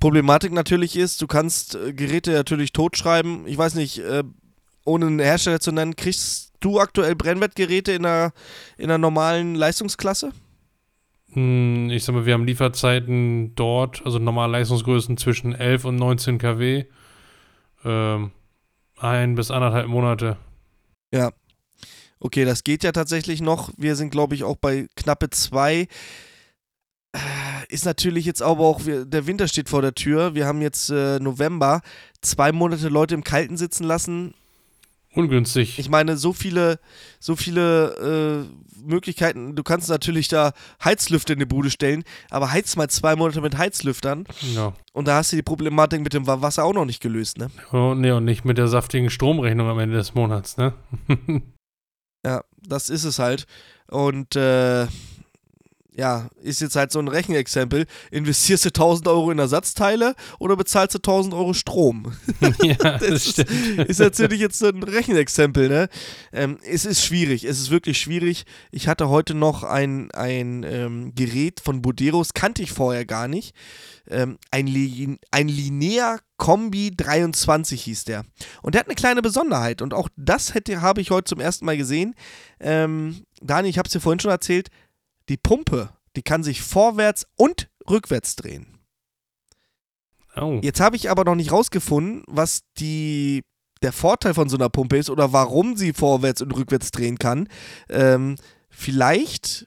[0.00, 3.46] Problematik natürlich ist, du kannst äh, Geräte natürlich totschreiben.
[3.46, 4.24] Ich weiß nicht, äh,
[4.84, 8.32] ohne einen Hersteller zu nennen, kriegst du aktuell Brennwertgeräte in einer,
[8.78, 10.32] in einer normalen Leistungsklasse?
[11.32, 16.38] Hm, ich sag mal, wir haben Lieferzeiten dort, also normale Leistungsgrößen zwischen 11 und 19
[16.38, 16.84] kW.
[17.84, 18.30] Ähm,
[18.96, 20.36] ein bis anderthalb Monate.
[21.12, 21.32] Ja.
[22.18, 23.70] Okay, das geht ja tatsächlich noch.
[23.78, 25.88] Wir sind, glaube ich, auch bei knappe zwei.
[27.12, 27.18] Äh,
[27.68, 30.34] Ist natürlich jetzt aber auch, der Winter steht vor der Tür.
[30.34, 31.82] Wir haben jetzt äh, November,
[32.20, 34.34] zwei Monate Leute im Kalten sitzen lassen.
[35.12, 35.78] Ungünstig.
[35.80, 36.78] Ich meine, so viele,
[37.18, 39.56] so viele äh, Möglichkeiten.
[39.56, 40.52] Du kannst natürlich da
[40.84, 44.72] Heizlüfter in die Bude stellen, aber heiz mal zwei Monate mit Heizlüftern ja.
[44.92, 47.50] und da hast du die Problematik mit dem Wasser auch noch nicht gelöst, ne?
[47.72, 50.74] Oh, nee, und nicht mit der saftigen Stromrechnung am Ende des Monats, ne?
[52.24, 53.46] Ja, das ist es halt.
[53.88, 54.86] Und äh,
[55.96, 57.86] ja, ist jetzt halt so ein Rechenexempel.
[58.10, 62.12] Investierst du 1000 Euro in Ersatzteile oder bezahlst du 1000 Euro Strom?
[62.62, 65.88] ja, das, das ist, ist, natürlich jetzt so ein Rechenexempel, ne?
[66.32, 68.44] Ähm, es ist schwierig, es ist wirklich schwierig.
[68.70, 73.54] Ich hatte heute noch ein, ein ähm, Gerät von Boderos, kannte ich vorher gar nicht.
[74.08, 78.24] Ähm, ein, Li ein Linear Kombi 23 hieß der.
[78.62, 81.66] Und der hat eine kleine Besonderheit und auch das hätte, habe ich heute zum ersten
[81.66, 82.14] Mal gesehen.
[82.60, 84.70] Ähm, Dani, ich habe es dir vorhin schon erzählt,
[85.30, 88.66] die Pumpe, die kann sich vorwärts und rückwärts drehen.
[90.36, 90.60] Oh.
[90.62, 93.42] Jetzt habe ich aber noch nicht rausgefunden, was die,
[93.82, 97.48] der Vorteil von so einer Pumpe ist oder warum sie vorwärts und rückwärts drehen kann.
[97.88, 98.36] Ähm,
[98.68, 99.66] vielleicht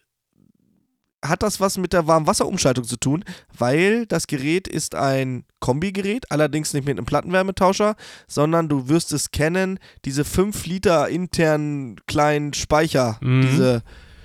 [1.24, 3.24] hat das was mit der Warmwasserumschaltung zu tun,
[3.58, 7.96] weil das Gerät ist ein Kombigerät, allerdings nicht mit einem Plattenwärmetauscher,
[8.28, 13.42] sondern du wirst es kennen, diese 5 Liter internen kleinen Speicher, Mhm.
[13.42, 13.84] diese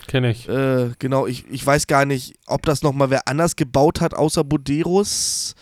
[0.09, 0.49] Kenne ich.
[0.49, 4.42] äh, genau, ich, ich weiß gar nicht, ob das nochmal wer anders gebaut hat, außer
[4.42, 5.55] Boderos.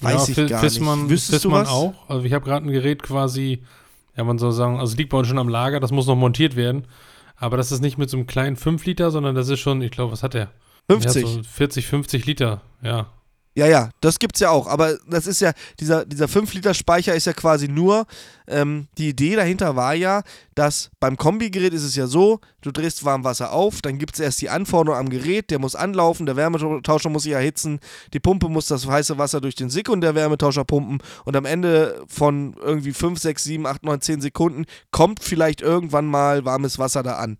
[0.00, 1.10] Weiß ja, ich gar Fissmann, nicht.
[1.10, 1.68] Wüsstest du Fissmann was?
[1.68, 1.94] auch.
[2.08, 3.62] Also ich habe gerade ein Gerät quasi,
[4.16, 6.56] ja man soll sagen, also liegt bei uns schon am Lager, das muss noch montiert
[6.56, 6.86] werden.
[7.36, 9.90] Aber das ist nicht mit so einem kleinen 5 Liter, sondern das ist schon, ich
[9.90, 10.50] glaube, was hat der?
[10.88, 11.22] 50.
[11.22, 13.06] Ja, so 40, 50 Liter, ja.
[13.56, 14.68] Ja, ja, das gibt's ja auch.
[14.68, 18.06] Aber das ist ja, dieser, dieser 5-Liter-Speicher ist ja quasi nur,
[18.46, 20.22] ähm, die Idee dahinter war ja,
[20.54, 24.40] dass beim Kombigerät ist es ja so, du drehst Warmwasser auf, dann gibt es erst
[24.40, 27.80] die Anforderung am Gerät, der muss anlaufen, der Wärmetauscher muss sich erhitzen,
[28.12, 32.92] die Pumpe muss das heiße Wasser durch den Sekundärwärmetauscher pumpen und am Ende von irgendwie
[32.92, 37.38] 5, 6, 7, 8, 9, 10 Sekunden kommt vielleicht irgendwann mal warmes Wasser da an.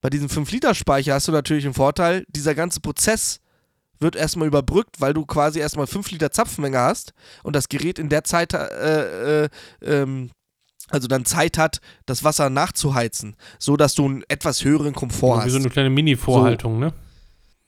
[0.00, 3.40] Bei diesem 5-Liter-Speicher hast du natürlich einen Vorteil, dieser ganze Prozess
[3.98, 8.08] wird erstmal überbrückt, weil du quasi erstmal 5 Liter Zapfmenge hast und das Gerät in
[8.08, 9.48] der Zeit, äh, äh,
[9.82, 10.30] ähm,
[10.88, 15.44] also dann Zeit hat, das Wasser nachzuheizen, so dass du einen etwas höheren Komfort Wie
[15.44, 15.52] hast.
[15.52, 16.92] so eine kleine Mini-Vorhaltung, ne?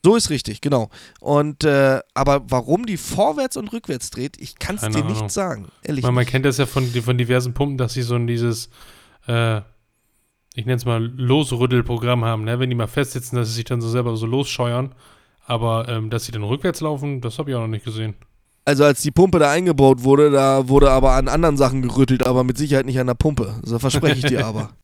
[0.05, 0.91] So ist richtig, genau.
[1.21, 5.09] Und äh, aber warum die vorwärts und rückwärts dreht, ich kann es dir Ahnung.
[5.09, 5.69] nicht sagen.
[5.83, 6.05] Ehrlich.
[6.05, 8.71] Man, man kennt das ja von, von diversen Pumpen, dass sie so ein dieses,
[9.27, 9.59] äh,
[10.55, 12.61] ich nenne es mal Losrüttelprogramm haben, ne?
[12.61, 14.95] Wenn die mal festsitzen, dass sie sich dann so selber so losscheuern.
[15.49, 18.15] Aber ähm, dass sie dann rückwärts laufen, das habe ich auch noch nicht gesehen.
[18.67, 22.45] Also als die Pumpe da eingebaut wurde, da wurde aber an anderen Sachen gerüttelt, aber
[22.45, 23.59] mit Sicherheit nicht an der Pumpe.
[23.63, 24.75] So verspreche ich dir aber.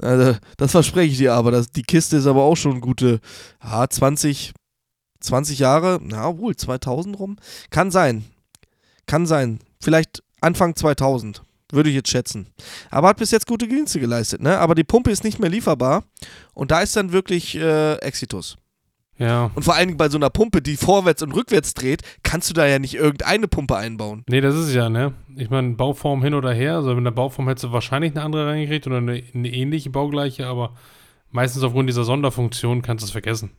[0.00, 1.50] Also, das verspreche ich dir aber.
[1.50, 3.18] Das, die Kiste ist aber auch schon gute
[3.58, 4.52] ah, 20,
[5.18, 5.98] 20 Jahre.
[6.00, 7.36] Na wohl, 2000 rum.
[7.70, 8.24] Kann sein.
[9.06, 9.58] Kann sein.
[9.80, 11.42] Vielleicht Anfang 2000.
[11.72, 12.46] Würde ich jetzt schätzen.
[12.90, 14.58] Aber hat bis jetzt gute Dienste geleistet, ne?
[14.58, 16.04] Aber die Pumpe ist nicht mehr lieferbar.
[16.54, 18.56] Und da ist dann wirklich äh, Exitus.
[19.22, 19.50] Ja.
[19.54, 22.54] Und vor allen Dingen bei so einer Pumpe, die vorwärts und rückwärts dreht, kannst du
[22.54, 24.24] da ja nicht irgendeine Pumpe einbauen.
[24.28, 25.14] Nee, das ist es ja, ne?
[25.36, 26.76] Ich meine, Bauform hin oder her.
[26.76, 30.46] Also mit der Bauform hättest du wahrscheinlich eine andere reingekriegt oder eine, eine ähnliche baugleiche,
[30.46, 30.74] aber
[31.30, 33.50] meistens aufgrund dieser Sonderfunktion kannst du es vergessen.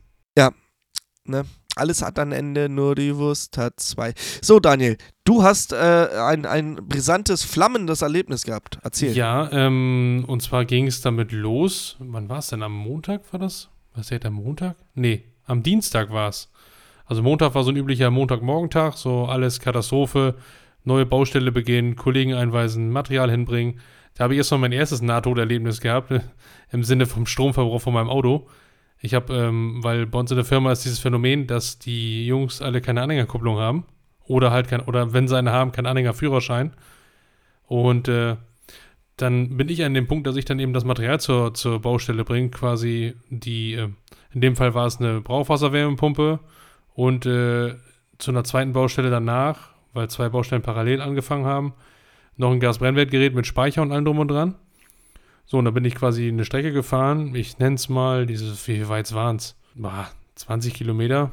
[1.26, 1.44] Ne?
[1.76, 4.12] Alles hat ein Ende, nur die Wurst hat zwei.
[4.42, 8.78] So, Daniel, du hast äh, ein, ein brisantes, flammendes Erlebnis gehabt.
[8.82, 9.16] Erzähl.
[9.16, 11.96] Ja, ähm, und zwar ging es damit los.
[11.98, 12.62] Wann war es denn?
[12.62, 13.70] Am Montag war das?
[13.94, 14.76] Was ist am Montag?
[14.94, 16.50] Nee, am Dienstag war es.
[17.06, 20.36] Also Montag war so ein üblicher Montagmorgentag, so alles Katastrophe,
[20.84, 23.80] neue Baustelle beginnen, Kollegen einweisen, Material hinbringen.
[24.14, 26.12] Da habe ich erst mal mein erstes Nahtoderlebnis gehabt,
[26.72, 28.48] im Sinne vom Stromverbrauch von meinem Auto.
[29.00, 32.62] Ich habe, ähm, weil bei uns in der Firma ist dieses Phänomen, dass die Jungs
[32.62, 33.84] alle keine Anhängerkupplung haben.
[34.26, 36.72] Oder halt kein, oder wenn sie eine haben, kein Anhängerführerschein.
[37.66, 38.36] Und äh,
[39.16, 42.24] dann bin ich an dem Punkt, dass ich dann eben das Material zur, zur Baustelle
[42.24, 43.88] bringe, quasi die, äh,
[44.34, 46.40] in dem Fall war es eine Brauchwasserwärmepumpe
[46.94, 47.74] und äh,
[48.18, 51.74] zu einer zweiten Baustelle danach, weil zwei Baustellen parallel angefangen haben,
[52.36, 54.56] noch ein Gasbrennwertgerät mit Speicher und allem drum und dran.
[55.46, 57.34] So, und da bin ich quasi eine Strecke gefahren.
[57.34, 59.56] Ich nenne es mal, dieses, wie weit waren es?
[60.36, 61.32] 20 Kilometer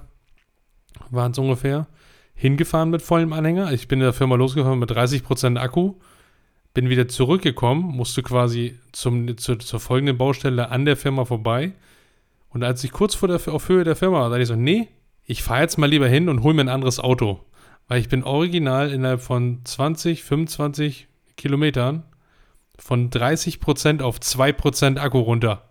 [1.09, 1.87] waren es ungefähr.
[2.35, 3.71] Hingefahren mit vollem Anhänger.
[3.71, 5.95] Ich bin in der Firma losgefahren mit 30% Akku.
[6.73, 11.73] Bin wieder zurückgekommen, musste quasi zum, zu, zur folgenden Baustelle an der Firma vorbei.
[12.51, 14.89] Und als ich kurz vor der, auf Höhe der Firma war, dachte ich so, nee,
[15.25, 17.39] ich fahre jetzt mal lieber hin und hole mir ein anderes Auto.
[17.87, 22.03] Weil ich bin original innerhalb von 20, 25 Kilometern
[22.77, 25.63] von 30% auf 2% Akku runter.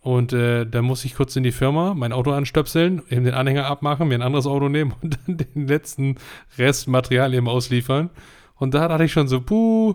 [0.00, 3.66] Und äh, da muss ich kurz in die Firma, mein Auto anstöpseln, eben den Anhänger
[3.66, 6.16] abmachen, mir ein anderes Auto nehmen und dann den letzten
[6.58, 8.10] Rest Material eben ausliefern.
[8.56, 9.94] Und da dachte ich schon so, puh,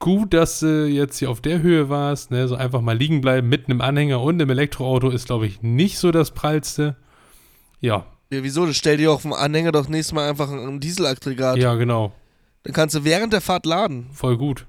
[0.00, 2.48] gut, dass du jetzt hier auf der Höhe warst, ne?
[2.48, 5.98] So einfach mal liegen bleiben, mitten im Anhänger und im Elektroauto ist, glaube ich, nicht
[5.98, 6.96] so das Prallste.
[7.80, 8.06] Ja.
[8.32, 8.72] Ja, wieso?
[8.72, 11.58] Stell dir auf dem Anhänger doch nächstes Mal einfach ein Dieselaggregat.
[11.58, 12.12] Ja, genau.
[12.64, 14.08] Dann kannst du während der Fahrt laden.
[14.12, 14.66] Voll gut.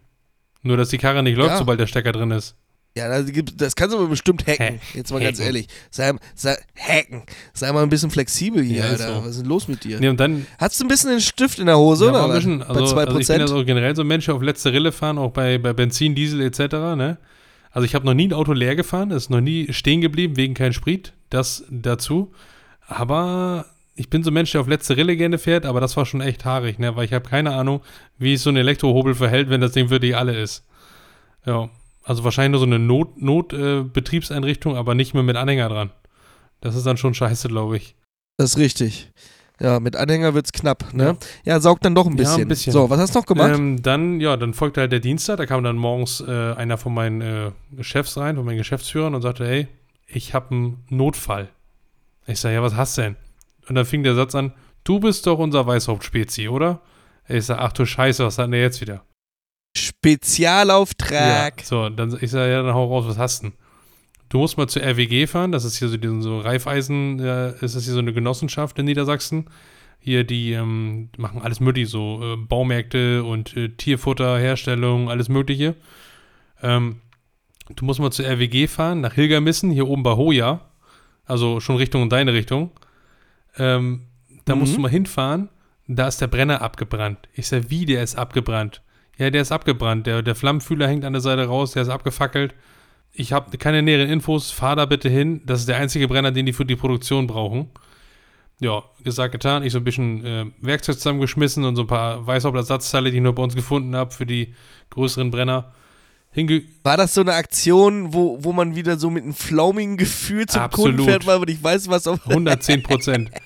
[0.63, 1.57] Nur, dass die Karre nicht läuft, Ja.
[1.57, 2.55] sobald der Stecker drin ist.
[2.97, 4.80] Ja, das, gibt, das kannst du aber bestimmt hacken.
[4.80, 4.80] Hä?
[4.93, 5.45] Jetzt mal ganz Hacken.
[5.47, 5.67] ehrlich.
[5.91, 7.23] Sei, sei, hacken.
[7.54, 9.15] Sei mal ein bisschen flexibel hier, Ja, Alter.
[9.15, 9.21] so.
[9.21, 9.99] Was ist denn los mit dir?
[10.01, 12.25] Nee, und dann Hast du ein bisschen den Stift in der Hose, Ja, oder?
[12.25, 13.08] ein bisschen, also, Bei 2%?
[13.08, 15.58] also ich bin ja so generell so ein Mensch, auf letzte Rille fahren, auch bei,
[15.58, 16.60] bei Benzin, Diesel etc.
[16.97, 17.17] Ne?
[17.71, 20.54] Also ich habe noch nie ein Auto leer gefahren, ist noch nie stehen geblieben wegen
[20.54, 22.34] kein Sprit, das dazu.
[22.88, 26.06] Aber ich bin so ein Mensch, der auf letzte Rille gerne fährt, aber das war
[26.06, 26.95] schon echt haarig, ne?
[26.97, 27.82] weil ich habe keine Ahnung,
[28.17, 30.65] wie sich so ein Elektrohobel verhält, wenn das Ding wirklich alle ist.
[31.45, 31.69] Ja,
[32.03, 33.83] also wahrscheinlich nur so eine Not, Not äh,
[34.75, 35.91] aber nicht mehr mit Anhänger dran.
[36.61, 37.95] Das ist dann schon scheiße, glaube ich.
[38.37, 39.11] das ist richtig.
[39.59, 41.17] Ja, mit Anhänger wird's knapp, ne?
[41.43, 42.41] Ja, saugt dann doch ein Ja, bisschen.
[42.41, 42.73] ein bisschen.
[42.73, 43.53] So, was hast du noch gemacht?
[43.55, 46.93] Ähm, dann, ja, dann folgte halt der Dienstag, da kam dann morgens äh, einer von
[46.95, 49.67] meinen äh, Chefs rein, von meinen Geschäftsführern und sagte, hey,
[50.07, 51.49] ich habe einen Notfall.
[52.25, 53.15] Ich sage, ja, was hast du denn?
[53.69, 56.81] Und dann fing der Satz an, du bist doch unser Weißhauptspezi, oder?
[57.27, 59.03] Ich sage, ach du Scheiße, was hat denn der jetzt wieder?
[59.75, 61.60] Spezialauftrag.
[61.62, 63.57] Ja, so, dann ich sage, ja, dann hau raus, was hast du denn?
[64.29, 67.75] Du musst mal zur RWG fahren, das ist hier so, diesen, so Reifeisen, äh, ist
[67.75, 69.45] das hier so eine Genossenschaft in Niedersachsen.
[69.99, 75.75] Hier, die ähm, machen alles mögliche, so äh, Baumärkte und äh, Tierfutterherstellung, alles mögliche.
[76.63, 77.01] Ähm,
[77.75, 80.62] du musst mal zur RWG fahren, nach Hilgermissen, hier oben bei Hoja.
[81.25, 82.71] Also schon Richtung in deine Richtung.
[83.57, 84.03] Ähm,
[84.45, 84.75] da musst Mhm.
[84.77, 85.49] du mal hinfahren,
[85.88, 87.19] da ist der Brenner abgebrannt.
[87.36, 88.81] Ich sag, wie, der ist abgebrannt?
[89.21, 90.07] Ja, der ist abgebrannt.
[90.07, 92.55] Der, der Flammenfühler hängt an der Seite raus, der ist abgefackelt.
[93.13, 95.41] Ich habe keine näheren Infos, fahr da bitte hin.
[95.45, 97.69] Das ist der einzige Brenner, den die für die Produktion brauchen.
[98.60, 99.62] Ja, gesagt, getan.
[99.62, 103.36] Ich so ein bisschen äh, Werkzeug zusammengeschmissen und so ein paar Weißhauptersatzteile, die ich nur
[103.36, 104.55] bei uns gefunden habe für die
[104.89, 105.71] größeren Brenner.
[106.31, 110.47] Hinge War das so eine Aktion, wo, wo man wieder so mit einem flaumigen Gefühl
[110.47, 110.95] zum Absolut.
[110.95, 112.27] Kunden fährt, weil man nicht weiß, was auf.
[112.27, 113.29] 110 Prozent.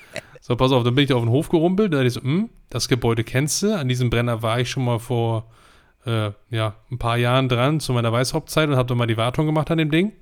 [0.47, 1.91] So, pass auf, dann bin ich auf den Hof gerumpelt.
[1.91, 3.75] Da dachte ich so, hm, das Gebäude kennst du.
[3.75, 5.49] An diesem Brenner war ich schon mal vor
[6.05, 9.45] äh, ja, ein paar Jahren dran zu meiner Weißhauptzeit und habe dann mal die Wartung
[9.45, 10.13] gemacht an dem Ding.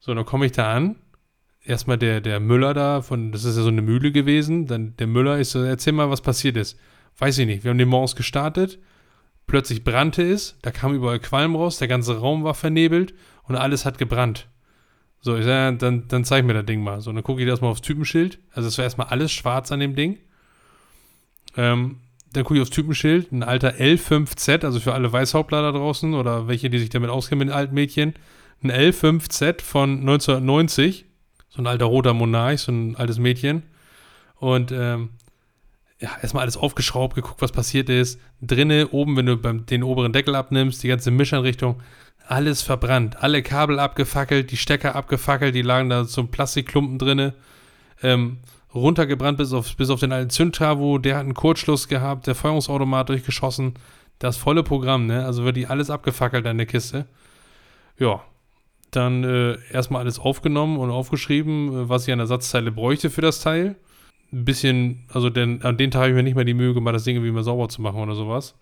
[0.00, 0.96] So, dann komme ich da an.
[1.64, 4.66] Erstmal der, der Müller da, von, das ist ja so eine Mühle gewesen.
[4.66, 6.78] Dann der Müller ist so, erzähl mal, was passiert ist.
[7.18, 7.62] Weiß ich nicht.
[7.62, 8.78] Wir haben den morgens gestartet.
[9.46, 10.58] Plötzlich brannte es.
[10.62, 11.78] Da kam überall Qualm raus.
[11.78, 14.48] Der ganze Raum war vernebelt und alles hat gebrannt.
[15.20, 17.00] So, ich sag, ja, dann, dann zeig mir das Ding mal.
[17.00, 18.40] So, dann gucke ich erstmal aufs Typenschild.
[18.50, 20.18] Also es war erstmal alles schwarz an dem Ding.
[21.56, 22.00] Ähm,
[22.32, 26.48] dann gucke ich aufs Typenschild, ein alter L5Z, also für alle Weißhauptler da draußen oder
[26.48, 28.14] welche, die sich damit auskennen mit alten Mädchen.
[28.62, 31.06] Ein L5Z von 1990.
[31.50, 33.64] So ein alter roter Monarch, so ein altes Mädchen.
[34.36, 35.10] Und ähm,
[36.00, 38.18] ja, erstmal alles aufgeschraubt, geguckt, was passiert ist.
[38.40, 41.80] Drinne, oben, wenn du beim, den oberen Deckel abnimmst, die ganze Mischeinrichtung,
[42.26, 43.22] alles verbrannt.
[43.22, 47.34] Alle Kabel abgefackelt, die Stecker abgefackelt, die lagen da so ein Plastikklumpen drinne.
[48.02, 48.38] Ähm,
[48.74, 53.08] runtergebrannt bis auf, bis auf den alten Zündtavo, der hat einen Kurzschluss gehabt, der Feuerungsautomat
[53.08, 53.74] durchgeschossen.
[54.18, 55.24] Das volle Programm, ne?
[55.24, 57.06] Also wird die alles abgefackelt an der Kiste.
[57.98, 58.22] Ja.
[58.90, 63.40] Dann äh, erstmal alles aufgenommen und aufgeschrieben, äh, was ich an Ersatzteile bräuchte für das
[63.40, 63.76] Teil.
[64.32, 66.94] Ein bisschen, also denn, an den Tag habe ich mir nicht mehr die Mühe gemacht,
[66.94, 68.54] das Ding irgendwie mal sauber zu machen oder sowas.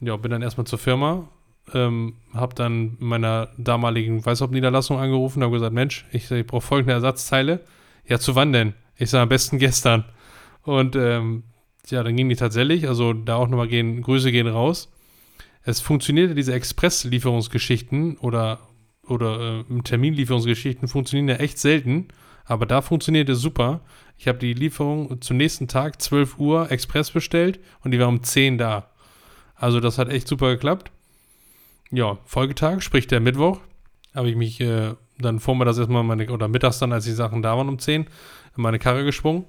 [0.00, 1.28] Ja, bin dann erstmal zur Firma,
[1.74, 6.94] ähm, habe dann in meiner damaligen Weißhaupt-Niederlassung angerufen, habe gesagt, Mensch, ich, ich brauche folgende
[6.94, 7.60] Ersatzteile.
[8.06, 8.74] Ja, zu wann denn?
[9.00, 10.04] Ich sage am besten gestern.
[10.62, 11.44] Und ähm,
[11.88, 14.92] ja, dann ging die tatsächlich, also da auch nochmal gehen, Grüße gehen raus.
[15.62, 18.60] Es funktionierte diese Express-Lieferungsgeschichten oder,
[19.06, 22.08] oder äh, Terminlieferungsgeschichten funktionieren ja echt selten,
[22.44, 23.80] aber da funktionierte super.
[24.18, 28.22] Ich habe die Lieferung zum nächsten Tag, 12 Uhr, Express bestellt und die war um
[28.22, 28.90] 10 da.
[29.54, 30.90] Also das hat echt super geklappt.
[31.90, 33.60] Ja, Folgetag, sprich der Mittwoch,
[34.14, 37.56] habe ich mich äh, dann vormittags erstmal meine, oder mittags dann, als die Sachen da
[37.56, 38.08] waren um 10, in
[38.62, 39.44] meine Karre geschwungen,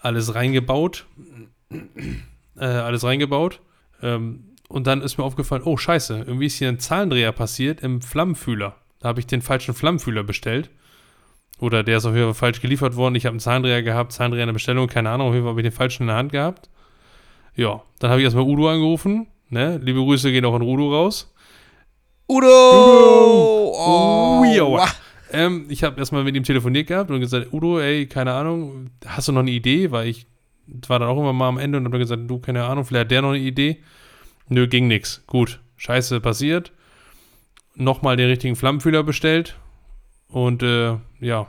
[0.00, 1.06] alles reingebaut,
[2.56, 3.60] äh, alles reingebaut.
[4.02, 8.02] Ähm, und dann ist mir aufgefallen, oh scheiße, irgendwie ist hier ein Zahlendreher passiert im
[8.02, 8.74] Flammenfühler.
[9.00, 10.70] Da habe ich den falschen Flammenfühler bestellt.
[11.58, 13.14] Oder der ist auf jeden Fall falsch geliefert worden.
[13.14, 15.60] Ich habe einen Zahlendreher gehabt, Zahlendreher in der Bestellung, keine Ahnung, auf jeden Fall habe
[15.60, 16.68] ich den falschen in der Hand gehabt.
[17.54, 19.28] Ja, dann habe ich erstmal Udo angerufen.
[19.48, 19.78] Ne?
[19.78, 21.32] Liebe Grüße gehen auch an Udo raus.
[22.28, 22.46] Udo!
[22.48, 24.86] Oh, Oh, ja.
[25.32, 29.28] Ähm, ich habe erstmal mit ihm telefoniert gehabt und gesagt, Udo, ey, keine Ahnung, hast
[29.28, 29.90] du noch eine Idee?
[29.90, 30.26] Weil ich
[30.88, 33.10] war dann auch immer mal am Ende und habe gesagt, du, keine Ahnung, vielleicht hat
[33.10, 33.82] der noch eine Idee.
[34.48, 35.22] Nö, ging nix.
[35.26, 36.72] Gut, scheiße passiert.
[37.74, 39.56] Nochmal den richtigen Flammenfühler bestellt
[40.28, 41.48] und äh, ja,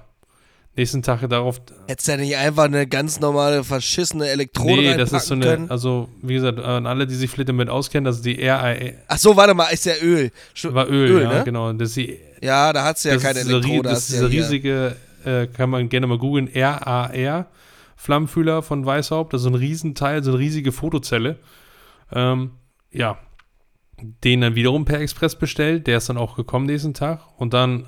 [0.78, 1.60] Nächsten Tag darauf.
[1.88, 5.46] Hättest du ja nicht einfach eine ganz normale verschissene Elektrode Nee, das ist so eine,
[5.46, 5.72] können?
[5.72, 9.18] also wie gesagt, an alle, die sich vielleicht damit auskennen, das ist die RAE, Ach
[9.18, 10.32] so, warte mal, ist ja Öl.
[10.64, 11.44] War Öl, Öl, ja, ne?
[11.44, 11.74] genau.
[11.74, 13.90] Das ist, die, Ja, da hat sie ja keine diese, Elektrode.
[13.90, 14.44] das ist ja hier.
[14.44, 17.48] riesige, äh, kann man gerne mal googeln, RAR,
[17.96, 21.40] Flammenfühler von Weishaupt, das ist so ein Riesenteil, so eine riesige Fotozelle.
[22.14, 22.52] Ähm,
[22.92, 23.18] ja,
[24.24, 27.88] den dann wiederum per Express bestellt, der ist dann auch gekommen nächsten Tag und dann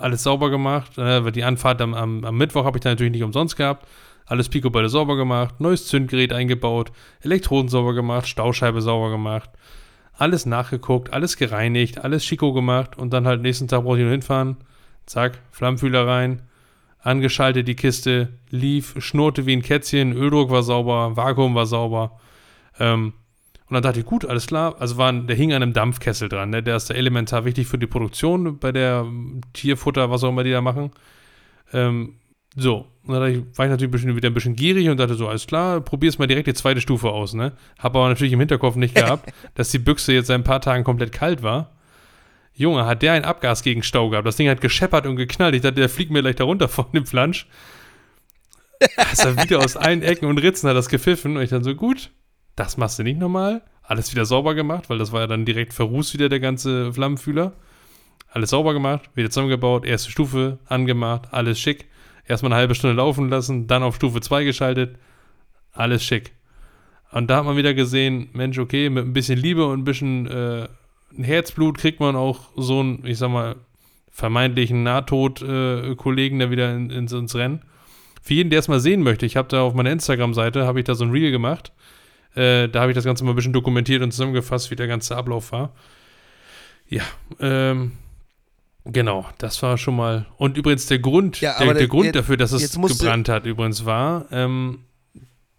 [0.00, 0.96] alles sauber gemacht.
[0.98, 3.86] Äh, die Anfahrt am, am, am Mittwoch habe ich dann natürlich nicht umsonst gehabt.
[4.26, 9.48] Alles Picobello sauber gemacht, neues Zündgerät eingebaut, Elektroden sauber gemacht, Stauscheibe sauber gemacht,
[10.12, 14.12] alles nachgeguckt, alles gereinigt, alles Chico gemacht und dann halt nächsten Tag brauchte ich nur
[14.12, 14.58] hinfahren.
[15.06, 16.42] Zack, Flammenfühler rein,
[16.98, 22.18] angeschaltet die Kiste, lief, schnurrte wie ein Kätzchen, Öldruck war sauber, Vakuum war sauber.
[22.78, 23.14] Ähm,
[23.68, 24.76] und dann dachte ich, gut, alles klar.
[24.78, 26.62] Also war, ein- der hing an einem Dampfkessel dran, ne?
[26.62, 30.44] der ist da elementar wichtig für die Produktion bei der ähm, Tierfutter, was auch immer
[30.44, 30.90] die da machen.
[31.72, 32.14] Ähm,
[32.56, 35.14] so, und dann ich, war ich natürlich ein bisschen, wieder ein bisschen gierig und dachte
[35.14, 37.52] so, alles klar, probier's mal direkt die zweite Stufe aus, ne?
[37.78, 40.82] Hab aber natürlich im Hinterkopf nicht gehabt, dass die Büchse jetzt seit ein paar Tagen
[40.84, 41.72] komplett kalt war.
[42.54, 44.26] Junge, hat der einen Abgas gegen Stau gehabt.
[44.26, 45.54] Das Ding hat gescheppert und geknallt.
[45.54, 47.46] Ich dachte, der fliegt mir gleich da runter von dem Flansch.
[48.96, 51.36] Das war wieder aus allen Ecken und Ritzen hat das gepfiffen.
[51.36, 52.10] Und ich dann so, gut,
[52.58, 53.62] das machst du nicht nochmal.
[53.82, 57.52] Alles wieder sauber gemacht, weil das war ja dann direkt verrußt wieder der ganze Flammenfühler.
[58.30, 61.86] Alles sauber gemacht, wieder zusammengebaut, erste Stufe angemacht, alles schick.
[62.26, 64.98] Erstmal eine halbe Stunde laufen lassen, dann auf Stufe 2 geschaltet,
[65.72, 66.32] alles schick.
[67.10, 70.26] Und da hat man wieder gesehen, Mensch, okay, mit ein bisschen Liebe und ein bisschen
[70.26, 70.68] äh,
[71.16, 73.56] Herzblut kriegt man auch so einen, ich sag mal,
[74.10, 77.62] vermeintlichen Nahtod-Kollegen da wieder in, ins, ins Rennen.
[78.20, 80.84] Für jeden, der es mal sehen möchte, ich habe da auf meiner Instagram-Seite, habe ich
[80.84, 81.72] da so ein Reel gemacht.
[82.34, 85.16] Äh, da habe ich das Ganze mal ein bisschen dokumentiert und zusammengefasst, wie der ganze
[85.16, 85.72] Ablauf war.
[86.88, 87.02] Ja,
[87.40, 87.92] ähm,
[88.84, 90.26] genau, das war schon mal.
[90.36, 93.84] Und übrigens der Grund, Ja, der, der Grund jetzt- dafür, dass es gebrannt hat, übrigens
[93.84, 94.80] war, ähm,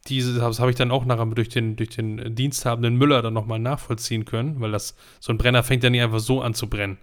[0.07, 3.59] diese, das habe ich dann auch nachher durch den, durch den diensthabenden Müller dann nochmal
[3.59, 6.97] nachvollziehen können, weil das, so ein Brenner fängt ja nicht einfach so an zu brennen.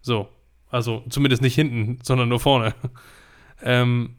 [0.00, 0.28] So,
[0.70, 2.74] also zumindest nicht hinten, sondern nur vorne.
[3.62, 4.14] ähm,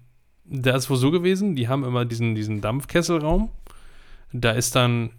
[0.46, 3.50] da ist wohl so gewesen, die haben immer diesen, diesen Dampfkesselraum.
[4.32, 5.12] Da ist dann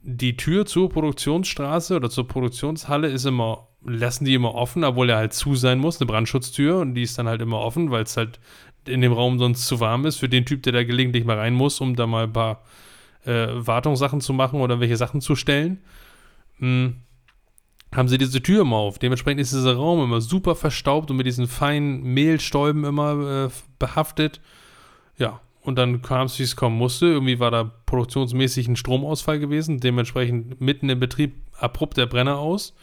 [0.00, 5.16] die Tür zur Produktionsstraße oder zur Produktionshalle ist immer, lassen die immer offen, obwohl er
[5.16, 8.16] halt zu sein muss, eine Brandschutztür und die ist dann halt immer offen, weil es
[8.16, 8.40] halt
[8.86, 11.54] in dem Raum sonst zu warm ist für den Typ, der da gelegentlich mal rein
[11.54, 12.62] muss, um da mal ein paar
[13.24, 15.82] äh, Wartungssachen zu machen oder welche Sachen zu stellen.
[16.58, 16.96] Hm,
[17.94, 18.98] haben sie diese Tür immer auf.
[18.98, 24.40] Dementsprechend ist dieser Raum immer super verstaubt und mit diesen feinen Mehlstäuben immer äh, behaftet.
[25.16, 27.06] Ja, und dann kam es, wie es kommen musste.
[27.06, 29.80] Irgendwie war da produktionsmäßig ein Stromausfall gewesen.
[29.80, 32.74] Dementsprechend mitten im Betrieb abrupt der Brenner aus.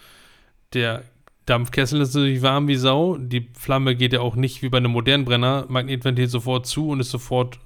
[0.74, 1.04] Der
[1.46, 3.18] Dampfkessel ist natürlich warm wie Sau.
[3.18, 7.00] Die Flamme geht ja auch nicht wie bei einem modernen Brenner, Magnetventil sofort zu und
[7.00, 7.60] ist sofort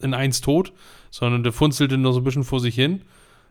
[0.00, 0.72] in eins tot,
[1.10, 3.02] sondern der funzelte nur so ein bisschen vor sich hin.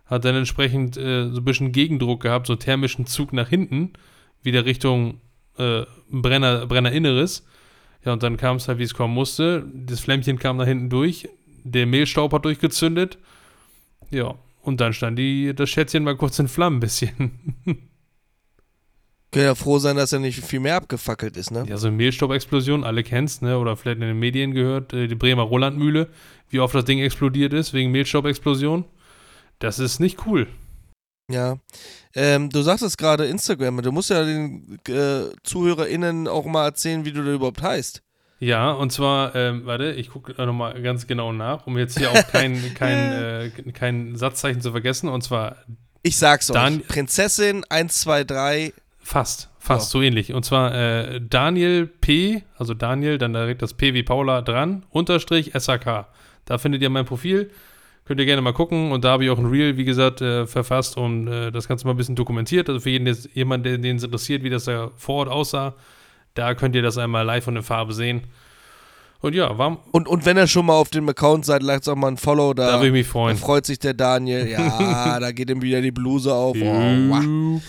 [0.06, 3.94] Hat dann entsprechend äh, so ein bisschen Gegendruck gehabt, so thermischen Zug nach hinten,
[4.42, 5.20] wieder Richtung
[5.58, 7.46] äh, Brenner, Brennerinneres.
[8.06, 9.66] Ja, und dann kam es halt, wie es kommen musste.
[9.74, 11.28] Das Flämmchen kam nach hinten durch.
[11.66, 13.18] Der Mehlstaub hat durchgezündet.
[14.12, 17.40] Ja, und dann stand die, das Schätzchen mal kurz in Flammen ein bisschen.
[19.32, 21.66] Können ja froh sein, dass er nicht viel mehr abgefackelt ist, ne?
[21.68, 23.58] Ja, so eine Mehlstaubexplosion, alle kennst, ne?
[23.58, 26.08] Oder vielleicht in den Medien gehört, äh, die Bremer Rolandmühle,
[26.50, 28.86] wie oft das Ding explodiert ist wegen Mehlstaubexplosion.
[29.60, 30.48] Das ist nicht cool.
[31.30, 31.58] Ja.
[32.14, 37.12] Ähm, du sagtest gerade Instagram, du musst ja den äh, ZuhörerInnen auch mal erzählen, wie
[37.12, 38.04] du da überhaupt heißt.
[38.40, 42.28] Ja, und zwar, ähm, warte, ich gucke nochmal ganz genau nach, um jetzt hier auch
[42.32, 45.08] kein, kein, äh, kein Satzzeichen zu vergessen.
[45.10, 45.56] Und zwar
[46.04, 46.88] Ich sag's Dan- euch.
[46.88, 48.74] Prinzessin 123.
[49.00, 50.34] fast, fast so ähnlich.
[50.34, 55.52] Und zwar äh, Daniel P., also Daniel, dann direkt das P wie Paula dran, Unterstrich
[55.56, 56.08] SAK.
[56.46, 57.50] Da findet ihr mein Profil.
[58.04, 58.92] Könnt ihr gerne mal gucken.
[58.92, 61.88] Und da habe ich auch ein Reel, wie gesagt, äh, verfasst und äh, das Ganze
[61.88, 62.68] mal ein bisschen dokumentiert.
[62.70, 65.74] Also für jeden, der- jemand, der den es interessiert, wie das da vor Ort aussah,
[66.36, 68.22] da könnt ihr das einmal live und in Farbe sehen.
[69.22, 71.96] Und ja, war, Und, und wenn ihr schon mal auf dem Account seid, lasst auch
[71.96, 72.68] mal ein Follow da.
[72.68, 73.38] da würde ich mich Da freuen.
[73.38, 74.48] freut sich der Daniel.
[74.48, 76.56] Ja, da geht ihm wieder die Bluse auf.
[76.60, 77.62] Oh, wow.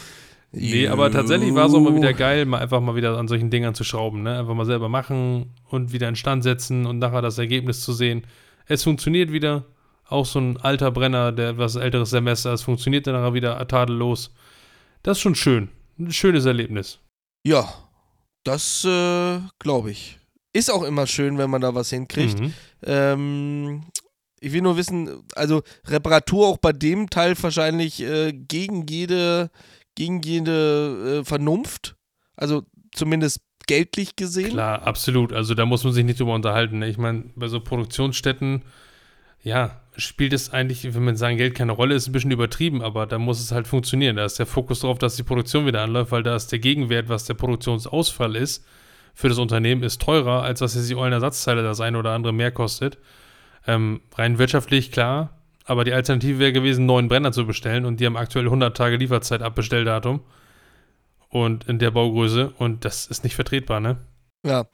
[0.53, 3.51] Nee, aber tatsächlich war es auch mal wieder geil, mal einfach mal wieder an solchen
[3.51, 4.39] Dingern zu schrauben, ne?
[4.39, 8.27] Einfach mal selber machen und wieder in Stand setzen und nachher das Ergebnis zu sehen.
[8.67, 9.64] Es funktioniert wieder.
[10.09, 14.31] Auch so ein alter Brenner, der etwas älteres Semester, es funktioniert dann nachher wieder tadellos.
[15.03, 15.69] Das ist schon schön.
[15.99, 17.01] Ein schönes Erlebnis.
[17.45, 17.69] Ja,
[18.47, 20.19] das äh, glaube ich.
[20.53, 22.41] Ist auch immer schön, wenn man da was hinkriegt.
[22.41, 22.53] Mhm.
[22.85, 23.85] Ähm,
[24.41, 29.51] ich will nur wissen, also Reparatur auch bei dem Teil wahrscheinlich äh, gegen jede,
[29.95, 31.97] gegen jede äh, Vernunft.
[32.37, 34.51] Also zumindest geldlich gesehen.
[34.51, 35.33] Klar, absolut.
[35.33, 36.79] Also da muss man sich nicht drüber unterhalten.
[36.79, 36.89] Ne?
[36.89, 38.63] Ich meine, bei so Produktionsstätten,
[39.43, 43.07] ja, spielt es eigentlich, wenn man sagen, Geld keine Rolle, ist ein bisschen übertrieben, aber
[43.07, 44.17] da muss es halt funktionieren.
[44.17, 47.09] Da ist der Fokus darauf, dass die Produktion wieder anläuft, weil da ist der Gegenwert,
[47.09, 48.65] was der Produktionsausfall ist,
[49.15, 52.51] für das Unternehmen ist teurer, als dass jetzt die Eulenersatzteile das eine oder andere mehr
[52.51, 52.99] kostet.
[53.67, 55.31] Ähm, rein wirtschaftlich, klar,
[55.65, 58.97] aber die Alternative wäre gewesen, neuen Brenner zu bestellen und die haben aktuell 100 Tage
[58.97, 60.21] Lieferzeit Abbestelldatum
[61.29, 63.97] und in der Baugröße und das ist nicht vertretbar, ne?
[64.45, 64.67] Ja.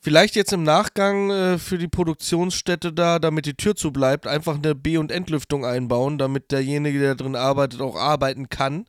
[0.00, 4.56] Vielleicht jetzt im Nachgang äh, für die Produktionsstätte da, damit die Tür zu bleibt, einfach
[4.56, 8.86] eine B- und Entlüftung einbauen, damit derjenige, der drin arbeitet, auch arbeiten kann.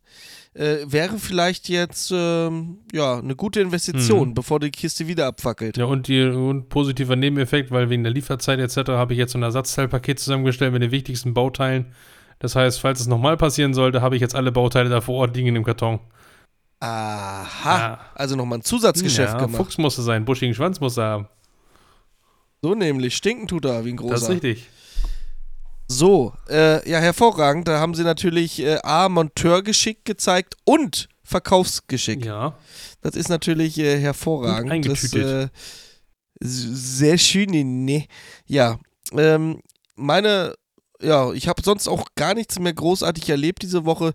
[0.54, 4.34] Äh, wäre vielleicht jetzt ähm, ja eine gute Investition, Mhm.
[4.34, 5.76] bevor die Kiste wieder abfackelt.
[5.76, 8.90] Ja, und, die, und positiver Nebeneffekt, weil wegen der Lieferzeit etc.
[8.90, 11.92] habe ich jetzt so ein Ersatzteilpaket zusammengestellt mit den wichtigsten Bauteilen.
[12.40, 15.36] Das heißt, falls es nochmal passieren sollte, habe ich jetzt alle Bauteile da vor Ort
[15.36, 16.00] liegen in dem Karton.
[16.80, 17.78] Aha.
[17.78, 18.00] Ja.
[18.14, 19.56] Also nochmal ein Zusatzgeschäft ja, gemacht.
[19.56, 21.28] Fuchs muss er sein, buschigen Schwanz muss er haben.
[22.62, 24.14] So nämlich, stinken tut er wie ein großer.
[24.14, 24.68] Das ist richtig.
[25.88, 27.66] So, äh, ja, hervorragend.
[27.68, 32.24] Da haben sie natürlich äh, A, Monteurgeschick gezeigt und Verkaufsgeschick.
[32.24, 32.54] Ja.
[33.00, 34.72] Das ist natürlich äh, hervorragend.
[34.72, 35.50] Und Das, eingetütet.
[36.40, 38.06] äh, s- sehr schön, ne.
[38.46, 38.78] Ja,
[39.12, 39.60] ähm,
[39.96, 40.54] meine,
[41.02, 44.12] ja, ich habe sonst auch gar nichts mehr großartig erlebt diese Woche.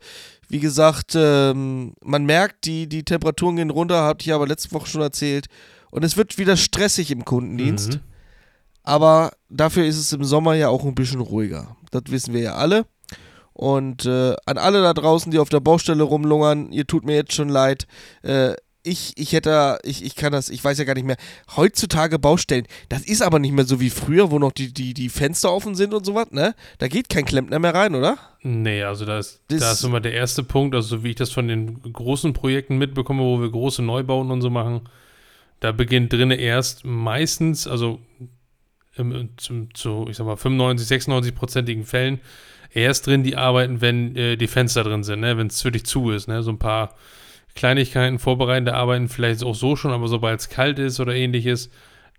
[0.47, 4.87] Wie gesagt, ähm, man merkt, die, die Temperaturen gehen runter, hatte ich aber letzte Woche
[4.87, 5.47] schon erzählt.
[5.91, 7.95] Und es wird wieder stressig im Kundendienst.
[7.95, 8.01] Mhm.
[8.83, 11.75] Aber dafür ist es im Sommer ja auch ein bisschen ruhiger.
[11.91, 12.85] Das wissen wir ja alle.
[13.53, 17.33] Und äh, an alle da draußen, die auf der Baustelle rumlungern, ihr tut mir jetzt
[17.33, 17.87] schon leid.
[18.21, 18.53] Äh,
[18.85, 21.17] ich, ich hätte, ich, ich kann das, ich weiß ja gar nicht mehr.
[21.55, 25.09] Heutzutage Baustellen, das ist aber nicht mehr so wie früher, wo noch die, die, die
[25.09, 26.53] Fenster offen sind und sowas, ne?
[26.77, 28.17] Da geht kein Klempner mehr rein, oder?
[28.43, 31.15] Nee, also da ist, Das- da ist immer der erste Punkt, also so wie ich
[31.15, 34.81] das von den großen Projekten mitbekomme, wo wir große Neubauten und so machen,
[35.59, 37.99] da beginnt drinnen erst meistens, also
[38.95, 42.19] im, zum, zu, ich sag mal, 95, 96-prozentigen Fällen
[42.73, 45.37] erst drin die arbeiten, wenn äh, die Fenster drin sind, ne?
[45.37, 46.43] wenn es wirklich zu ist, ne?
[46.43, 46.93] so ein paar
[47.55, 51.69] Kleinigkeiten, vorbereitende Arbeiten vielleicht auch so schon, aber sobald es kalt ist oder ähnliches,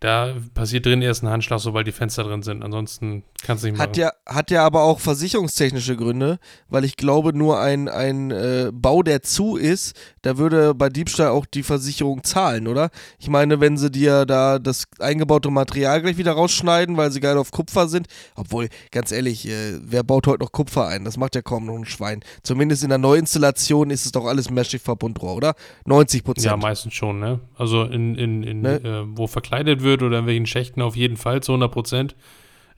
[0.01, 2.63] da passiert drin erst ein Handschlag, sobald die Fenster drin sind.
[2.63, 3.89] Ansonsten kannst du nicht machen.
[3.89, 6.39] Hat ja, hat ja aber auch versicherungstechnische Gründe,
[6.69, 11.29] weil ich glaube, nur ein, ein äh, Bau, der zu ist, da würde bei Diebstahl
[11.29, 12.91] auch die Versicherung zahlen, oder?
[13.19, 17.39] Ich meine, wenn sie dir da das eingebaute Material gleich wieder rausschneiden, weil sie geil
[17.39, 21.07] auf Kupfer sind, obwohl, ganz ehrlich, äh, wer baut heute noch Kupfer ein?
[21.07, 22.21] Das macht ja kaum noch ein Schwein.
[22.43, 25.55] Zumindest in der Neuinstallation ist es doch alles Mesh-Verbundrohr, oder?
[25.87, 26.47] 90 Prozent.
[26.47, 27.41] Ja, meistens schon, ne?
[27.57, 28.77] Also in, in, in Ne?
[28.77, 32.17] äh, wo verkleidet wird oder in welchen Schächten auf jeden Fall zu 100 Prozent.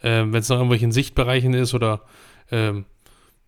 [0.02, 2.02] Ähm, Wenn es noch irgendwelchen Sichtbereichen ist oder
[2.50, 2.84] ähm,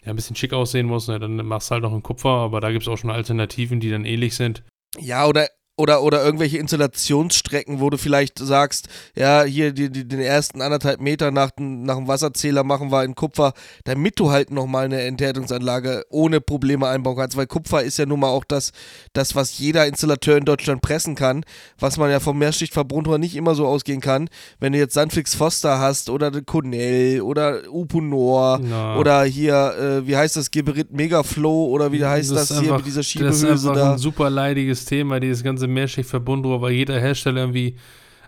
[0.04, 2.60] ja, ein bisschen schick aussehen muss, ne, dann machst du halt noch in Kupfer, aber
[2.60, 4.62] da gibt es auch schon Alternativen, die dann ähnlich sind.
[4.98, 5.48] Ja, oder,
[5.80, 11.00] oder, oder irgendwelche Installationsstrecken, wo du vielleicht sagst, ja, hier die, die, den ersten anderthalb
[11.00, 13.52] Meter nach, dem- nach dem Wasserzähler machen wir in Kupfer,
[13.84, 18.20] damit du halt nochmal eine Enthärtungsanlage ohne Probleme einbauen kannst, weil Kupfer ist ja nun
[18.20, 18.72] mal auch das,
[19.12, 21.44] das, was jeder Installateur in Deutschland pressen kann,
[21.78, 24.28] was man ja vom Mehrschichtverbundrohr nicht immer so ausgehen kann.
[24.58, 28.96] Wenn du jetzt Sandfix Foster hast oder den Cornell oder Upunor Ja.
[28.96, 32.86] oder hier, äh, wie heißt das, Geberit Megaflow oder wie heißt das, hier einfach- mit
[32.86, 33.92] dieser Das ist Schiebehülse einfach da.
[33.92, 37.76] ein super leidiges Thema, dieses ganze Mehrschicht-Verbundrohr, weil jeder Hersteller irgendwie,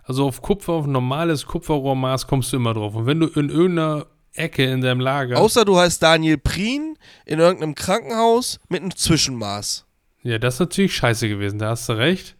[0.03, 2.95] also auf Kupfer, auf normales Kupferrohrmaß kommst du immer drauf.
[2.95, 7.39] Und wenn du in irgendeiner Ecke in deinem Lager, Außer du heißt Daniel Prien in
[7.39, 9.85] irgendeinem Krankenhaus mit einem Zwischenmaß.
[10.23, 12.35] ja, das ist natürlich scheiße gewesen, da hast du recht.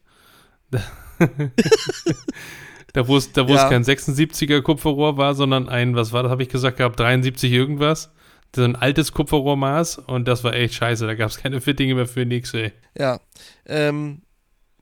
[0.72, 0.82] Da,
[3.08, 3.64] wo es, da, wo Ja.
[3.64, 7.52] es kein 76er Kupferrohr war, sondern ein, was war das, habe ich gesagt gehabt, 73
[7.52, 8.12] irgendwas.
[8.56, 11.08] So ein altes Kupferrohrmaß und das war echt scheiße.
[11.08, 12.72] Da gab es keine Fittinge mehr für nix, ey.
[12.98, 13.20] Ja.
[13.66, 14.22] Ähm,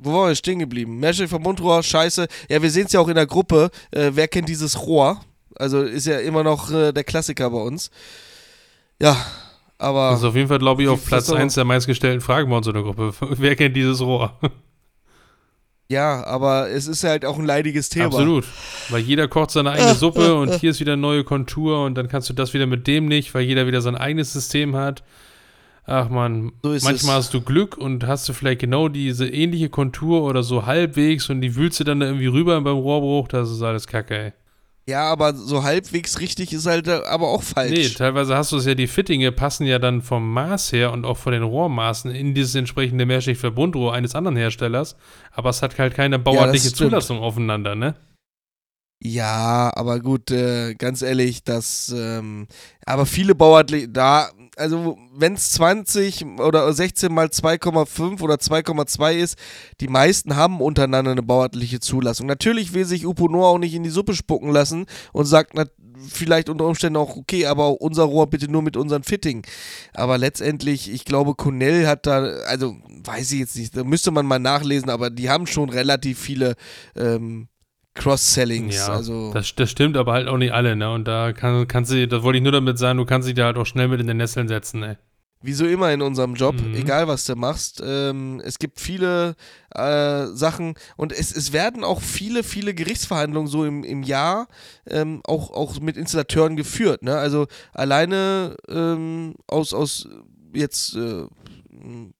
[0.03, 0.99] wo waren wir stehen geblieben?
[0.99, 2.27] Mehrstück Verbundrohr, scheiße.
[2.49, 3.69] Ja, wir sehen es ja auch in der Gruppe.
[3.91, 5.21] Äh, wer kennt dieses Rohr?
[5.55, 7.91] Also ist ja immer noch äh, der Klassiker bei uns.
[9.01, 9.15] Ja,
[9.77, 10.11] aber.
[10.11, 12.57] Das ist auf jeden Fall, glaube ich, auf Platz was- 1 der meistgestellten Fragen bei
[12.57, 13.13] uns in der Gruppe.
[13.19, 14.37] Wer kennt dieses Rohr?
[15.87, 18.05] ja, aber es ist halt auch ein leidiges Thema.
[18.05, 18.45] Absolut.
[18.89, 22.29] Weil jeder kocht seine eigene Suppe und hier ist wieder neue Kontur und dann kannst
[22.29, 25.03] du das wieder mit dem nicht, weil jeder wieder sein eigenes System hat.
[25.85, 27.25] Ach man, So manchmal es.
[27.25, 31.41] hast du Glück und hast du vielleicht genau diese ähnliche Kontur oder so halbwegs und
[31.41, 34.33] die wühlst du dann da irgendwie rüber beim Rohrbruch, das ist alles Kacke, ey.
[34.87, 37.71] Ja, aber so halbwegs richtig ist halt äh, aber auch falsch.
[37.71, 41.05] Nee, teilweise hast du es ja, die Fittinge passen ja dann vom Maß her und
[41.05, 44.95] auch von den Rohrmaßen in dieses entsprechende Mehrschicht-Verbundrohr eines anderen Herstellers,
[45.31, 46.89] aber es hat halt keine bauartliche stimmt.
[46.89, 47.95] Zulassung aufeinander, ne?
[49.03, 52.47] Ja, aber gut, äh, ganz ehrlich, das, ähm,
[52.85, 59.39] aber viele Bauathleten, da, also wenn es 20 oder 16 mal 2,5 oder 2,2 ist,
[59.79, 62.27] die meisten haben untereinander eine bauathletische Zulassung.
[62.27, 65.65] Natürlich will sich Uponor auch nicht in die Suppe spucken lassen und sagt na,
[66.07, 69.43] vielleicht unter Umständen auch, okay, aber unser Rohr bitte nur mit unseren Fitting.
[69.95, 74.27] Aber letztendlich, ich glaube, Cornell hat da, also weiß ich jetzt nicht, da müsste man
[74.27, 76.55] mal nachlesen, aber die haben schon relativ viele
[76.95, 77.47] ähm,
[77.93, 78.75] Cross-Sellings.
[78.75, 80.91] Ja, also das, das stimmt, aber halt auch nicht alle, ne?
[80.91, 83.45] Und da kann, kannst du, das wollte ich nur damit sagen, du kannst dich da
[83.45, 84.95] halt auch schnell mit in den Nesseln setzen, ey.
[85.43, 86.75] wie so immer in unserem Job, Mhm.
[86.75, 87.81] egal was du machst.
[87.83, 89.35] Ähm, es gibt viele
[89.75, 94.47] äh, Sachen und es, es werden auch viele, viele Gerichtsverhandlungen so im, im Jahr
[94.87, 97.01] ähm, auch, auch mit Installateuren geführt.
[97.03, 97.17] Ne?
[97.17, 100.07] Also alleine ähm, aus, aus
[100.53, 101.25] jetzt äh,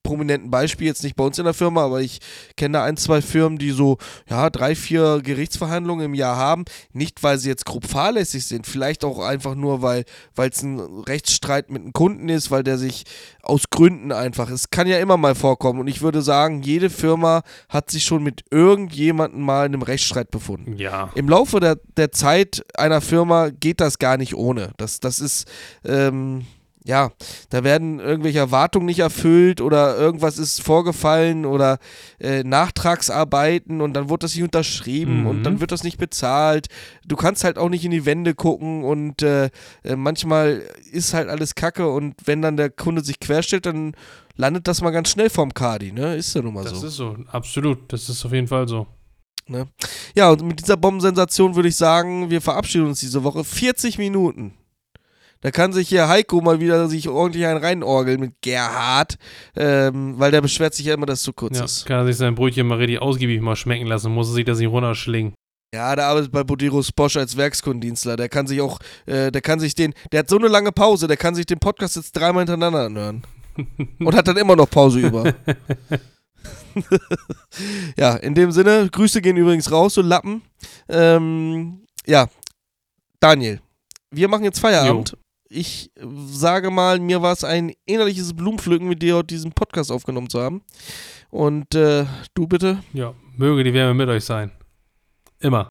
[0.03, 2.19] prominenten Beispiel, jetzt nicht bei uns in der Firma, aber ich
[2.57, 3.97] kenne da ein, zwei Firmen, die so,
[4.29, 6.65] ja, drei, vier Gerichtsverhandlungen im Jahr haben.
[6.93, 10.05] Nicht, weil sie jetzt grob fahrlässig sind, vielleicht auch einfach nur, weil
[10.35, 13.03] es ein Rechtsstreit mit einem Kunden ist, weil der sich
[13.43, 17.41] aus Gründen einfach, es kann ja immer mal vorkommen und ich würde sagen, jede Firma
[17.69, 20.77] hat sich schon mit irgendjemandem mal in einem Rechtsstreit befunden.
[20.77, 21.11] Ja.
[21.15, 24.71] Im Laufe der, der Zeit einer Firma geht das gar nicht ohne.
[24.77, 25.49] Das, das ist,
[25.83, 26.45] ähm,
[26.83, 27.11] ja,
[27.51, 31.77] da werden irgendwelche Erwartungen nicht erfüllt oder irgendwas ist vorgefallen oder
[32.19, 35.27] äh, Nachtragsarbeiten und dann wird das nicht unterschrieben Mhm.
[35.27, 36.67] und dann wird das nicht bezahlt.
[37.05, 39.49] Du kannst halt auch nicht in die Wände gucken und äh,
[39.83, 43.93] äh, manchmal ist halt alles Kacke und wenn dann der Kunde sich querstellt, dann
[44.35, 46.15] landet das mal ganz schnell vorm Kadi, ne?
[46.15, 46.87] Ist ja nun mal Das so.
[46.87, 47.91] ist so, absolut.
[47.93, 48.87] Das ist auf jeden Fall so.
[50.15, 53.43] Ja, und mit dieser Bombensensation würde ich sagen, wir verabschieden uns diese Woche.
[53.43, 54.53] 40 Minuten.
[55.41, 59.17] Da kann sich hier Heiko mal wieder sich ordentlich einen reinorgeln mit Gerhard,
[59.55, 61.85] ähm, weil der beschwert sich ja immer, dass es zu kurz Ja, ist.
[61.85, 64.59] kann er sich sein Brötchen mal richtig ausgiebig mal schmecken lassen, muss er sich das
[64.59, 65.33] nicht runterschlingen.
[65.73, 68.17] Ja, der arbeitet bei Bodiros Bosch als Werkskundendienstler.
[68.17, 71.07] Der kann sich auch, äh, der kann sich den, der hat so eine lange Pause,
[71.07, 73.23] der kann sich den Podcast jetzt dreimal hintereinander anhören.
[73.99, 75.33] Und hat dann immer noch Pause über.
[77.97, 80.41] ja, in dem Sinne, Grüße gehen übrigens raus, so Lappen.
[80.89, 82.27] Ähm, ja,
[83.19, 83.61] Daniel,
[84.11, 85.17] wir machen jetzt Feierabend.
[85.53, 85.91] Ich
[86.29, 90.39] sage mal, mir war es ein innerliches Blumenpflücken, mit dir heute diesen Podcast aufgenommen zu
[90.39, 90.61] haben.
[91.29, 92.81] Und äh, du bitte?
[92.93, 94.51] Ja, möge die Wärme mit euch sein.
[95.39, 95.67] Immer.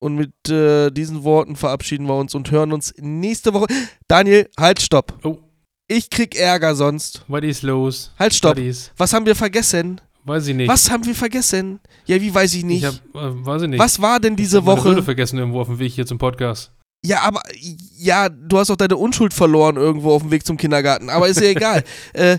[0.00, 3.66] Und mit äh, diesen Worten verabschieden wir uns und hören uns nächste Woche.
[4.08, 5.16] Daniel, halt, stopp.
[5.22, 5.38] Oh.
[5.86, 7.24] Ich krieg Ärger sonst.
[7.28, 8.12] Was ist los?
[8.18, 8.56] Halt, stopp.
[8.96, 10.00] Was haben wir vergessen?
[10.24, 10.68] Weiß ich nicht.
[10.68, 11.78] Was haben wir vergessen?
[12.06, 12.82] Ja, wie weiß ich nicht?
[12.82, 13.78] Ich hab, äh, weiß ich nicht.
[13.78, 15.04] Was war denn diese Ich hab meine Brille Woche?
[15.04, 16.72] vergessen irgendwo auf dem Weg hier zum Podcast.
[17.04, 17.40] Ja, aber
[17.96, 21.08] ja, du hast auch deine Unschuld verloren irgendwo auf dem Weg zum Kindergarten.
[21.08, 21.84] Aber ist ja egal.
[22.12, 22.38] äh,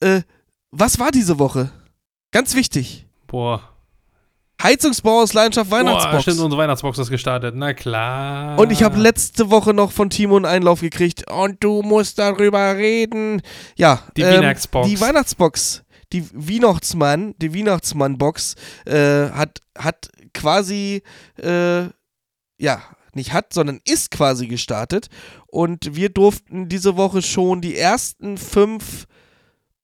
[0.00, 0.22] äh,
[0.70, 1.70] was war diese Woche?
[2.30, 3.06] Ganz wichtig.
[3.26, 3.62] Boah.
[4.62, 6.22] Heizungsbau aus Leidenschaft Boah, Weihnachtsbox.
[6.22, 7.54] stimmt, unsere Weihnachtsbox ist gestartet.
[7.56, 8.58] Na klar.
[8.58, 11.30] Und ich habe letzte Woche noch von Timo einen Einlauf gekriegt.
[11.30, 13.42] Und du musst darüber reden.
[13.76, 14.88] Ja, Die ähm, Weihnachtsbox.
[14.88, 15.82] Die Weihnachtsbox.
[16.12, 18.54] Die Weihnachtsmann, die Weihnachtsmann-Box
[18.86, 21.02] äh, hat, hat quasi,
[21.42, 21.82] äh,
[22.58, 22.80] ja,
[23.16, 25.08] nicht hat, sondern ist quasi gestartet.
[25.46, 29.06] Und wir durften diese Woche schon die ersten fünf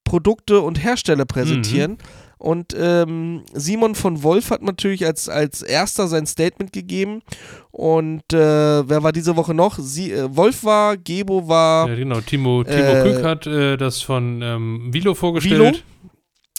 [0.04, 1.98] Produkte und Hersteller präsentieren.
[2.38, 7.22] Und ähm, Simon von Wolf hat natürlich als, als erster sein Statement gegeben.
[7.70, 9.78] Und äh, wer war diese Woche noch?
[9.78, 12.20] Sie, äh, Wolf war, Gebo war, Ja, genau.
[12.20, 15.84] Timo, Timo Äh, Kück hat äh, das von ähm, Vilo vorgestellt.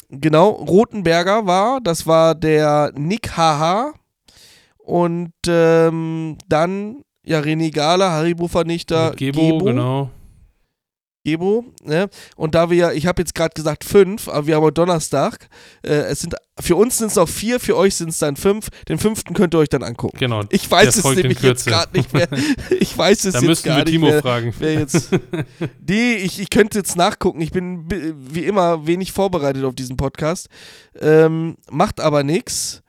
[0.09, 3.93] genau, Rotenberger war, das war der Nick Haha.
[4.85, 10.09] Und ähm, dann, ja, René Gala, Haribo-Vernichter, Mit Gebo, genau.
[11.25, 12.09] Gebo, ne?
[12.35, 15.47] Und da wir ja, ich habe jetzt gerade gesagt fünf, aber wir haben heute Donnerstag.
[15.81, 18.67] Äh, es sind für uns sind es noch vier, für euch sind es dann fünf.
[18.89, 20.17] Den fünften könnt ihr euch dann angucken.
[20.19, 20.41] Genau.
[20.49, 22.27] Ich weiß es nämlich jetzt gerade nicht mehr.
[22.77, 24.21] Ich weiß es Da jetzt gar nicht Timo mehr.
[24.21, 24.53] fragen.
[24.59, 25.11] Wer jetzt.
[25.87, 27.39] Nee, ich, ich könnte jetzt nachgucken.
[27.39, 30.47] Ich bin bi- wie immer wenig vorbereitet auf diesen Podcast.
[30.99, 32.83] Ähm, macht aber nichts.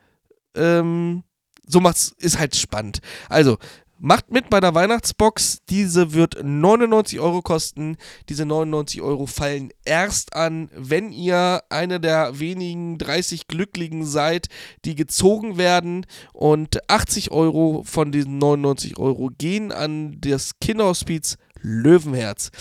[0.57, 1.23] Ähm,
[1.67, 2.99] so macht's, ist halt spannend.
[3.29, 3.57] Also,
[3.99, 5.59] macht mit bei der Weihnachtsbox.
[5.69, 7.97] Diese wird 99 Euro kosten.
[8.29, 14.47] Diese 99 Euro fallen erst an, wenn ihr eine der wenigen 30 Glücklichen seid,
[14.85, 16.05] die gezogen werden.
[16.33, 22.51] Und 80 Euro von diesen 99 Euro gehen an das Kinderhospiz Löwenherz.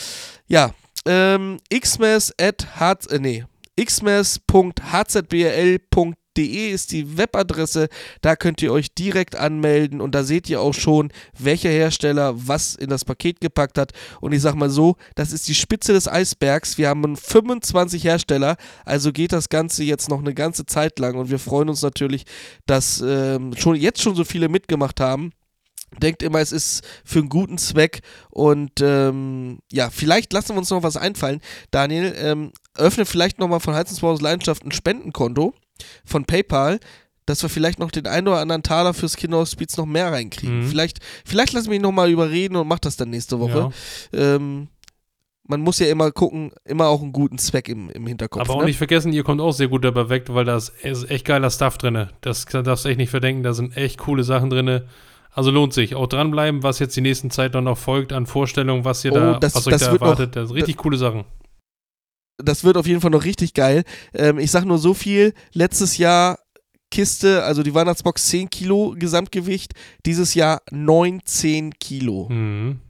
[0.46, 0.70] Ja,
[1.06, 3.44] ähm, xmas at hz, äh, nee,
[3.78, 4.64] xmas.hzbl.de
[6.42, 7.88] ist die Webadresse.
[8.20, 12.74] Da könnt ihr euch direkt anmelden und da seht ihr auch schon, welcher Hersteller was
[12.74, 13.92] in das Paket gepackt hat.
[14.20, 16.78] Und ich sag mal so, das ist die Spitze des Eisbergs.
[16.78, 21.30] Wir haben 25 Hersteller, also geht das Ganze jetzt noch eine ganze Zeit lang und
[21.30, 22.24] wir freuen uns natürlich,
[22.66, 25.32] dass ähm, schon jetzt schon so viele mitgemacht haben.
[26.02, 28.00] denkt immer, es ist für einen guten Zweck.
[28.30, 31.40] Und ähm, ja, vielleicht lassen wir uns noch was einfallen.
[31.70, 35.54] Daniel, ähm, öffne vielleicht nochmal von Heizungsbau aus Leidenschaft ein Spendenkonto
[36.04, 36.78] von PayPal,
[37.26, 40.60] dass wir vielleicht noch den einen oder anderen Taler fürs Kinderhospiz noch mehr reinkriegen.
[40.60, 40.68] Mhm.
[40.68, 43.70] Vielleicht, vielleicht lassen wir mich nochmal überreden und mach das dann nächste Woche.
[44.12, 44.68] Ähm,
[45.46, 48.42] man muss ja immer gucken, immer auch einen guten Zweck im, im Hinterkopf.
[48.42, 48.66] Aber auch ne?
[48.66, 51.50] nicht vergessen, ihr kommt auch sehr gut dabei weg, weil da ist ist echt geiler
[51.50, 52.08] Stuff drin.
[52.22, 54.82] Das darfst du echt nicht verdenken, da sind echt coole Sachen drin.
[55.30, 55.96] Also lohnt sich.
[55.96, 59.16] Auch dranbleiben, was jetzt die nächsten Zeit dann noch folgt an Vorstellungen, was ihr Oh,
[59.16, 60.36] da, das- was euch da wird noch- erwartet.
[60.36, 61.24] das sind richtig coole Sachen.
[62.38, 63.84] Das wird auf jeden Fall noch richtig geil.
[64.12, 66.38] Ähm, ich sag nur so viel, letztes Jahr
[66.90, 69.72] Kiste, also die Weihnachtsbox 10 Kilo Gesamtgewicht,
[70.06, 72.28] dieses Jahr 19 Kilo.
[72.28, 72.80] Mhm.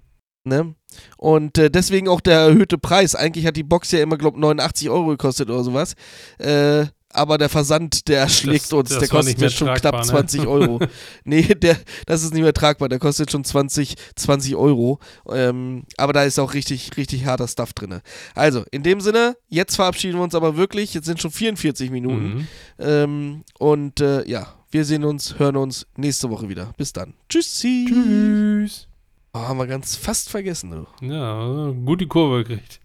[0.45, 0.75] Ne?
[1.17, 3.15] Und äh, deswegen auch der erhöhte Preis.
[3.15, 5.95] Eigentlich hat die Box ja immer, glaube 89 Euro gekostet oder sowas.
[6.39, 10.05] Äh, aber der Versand, der schlägt Das- uns, das der kostet jetzt schon tragbar, knapp
[10.05, 10.11] ne?
[10.11, 10.81] 20 Euro.
[11.25, 14.99] nee, der, das ist nicht mehr tragbar, der kostet schon 20, 20 Euro.
[15.31, 18.01] Ähm, aber da ist auch richtig, richtig harter Stuff drin.
[18.35, 20.95] Also, in dem Sinne, jetzt verabschieden wir uns aber wirklich.
[20.95, 22.35] Jetzt sind schon 44 Minuten.
[22.35, 22.49] Mhm.
[22.79, 26.73] Ähm, und äh, ja, wir sehen uns, hören uns nächste Woche wieder.
[26.77, 27.15] Bis dann.
[27.29, 27.87] Tschüssi.
[27.89, 28.89] Tschüss.
[29.33, 30.87] Oh, haben wir ganz fast vergessen, du.
[31.07, 32.81] Ja, gut die Kurve gekriegt.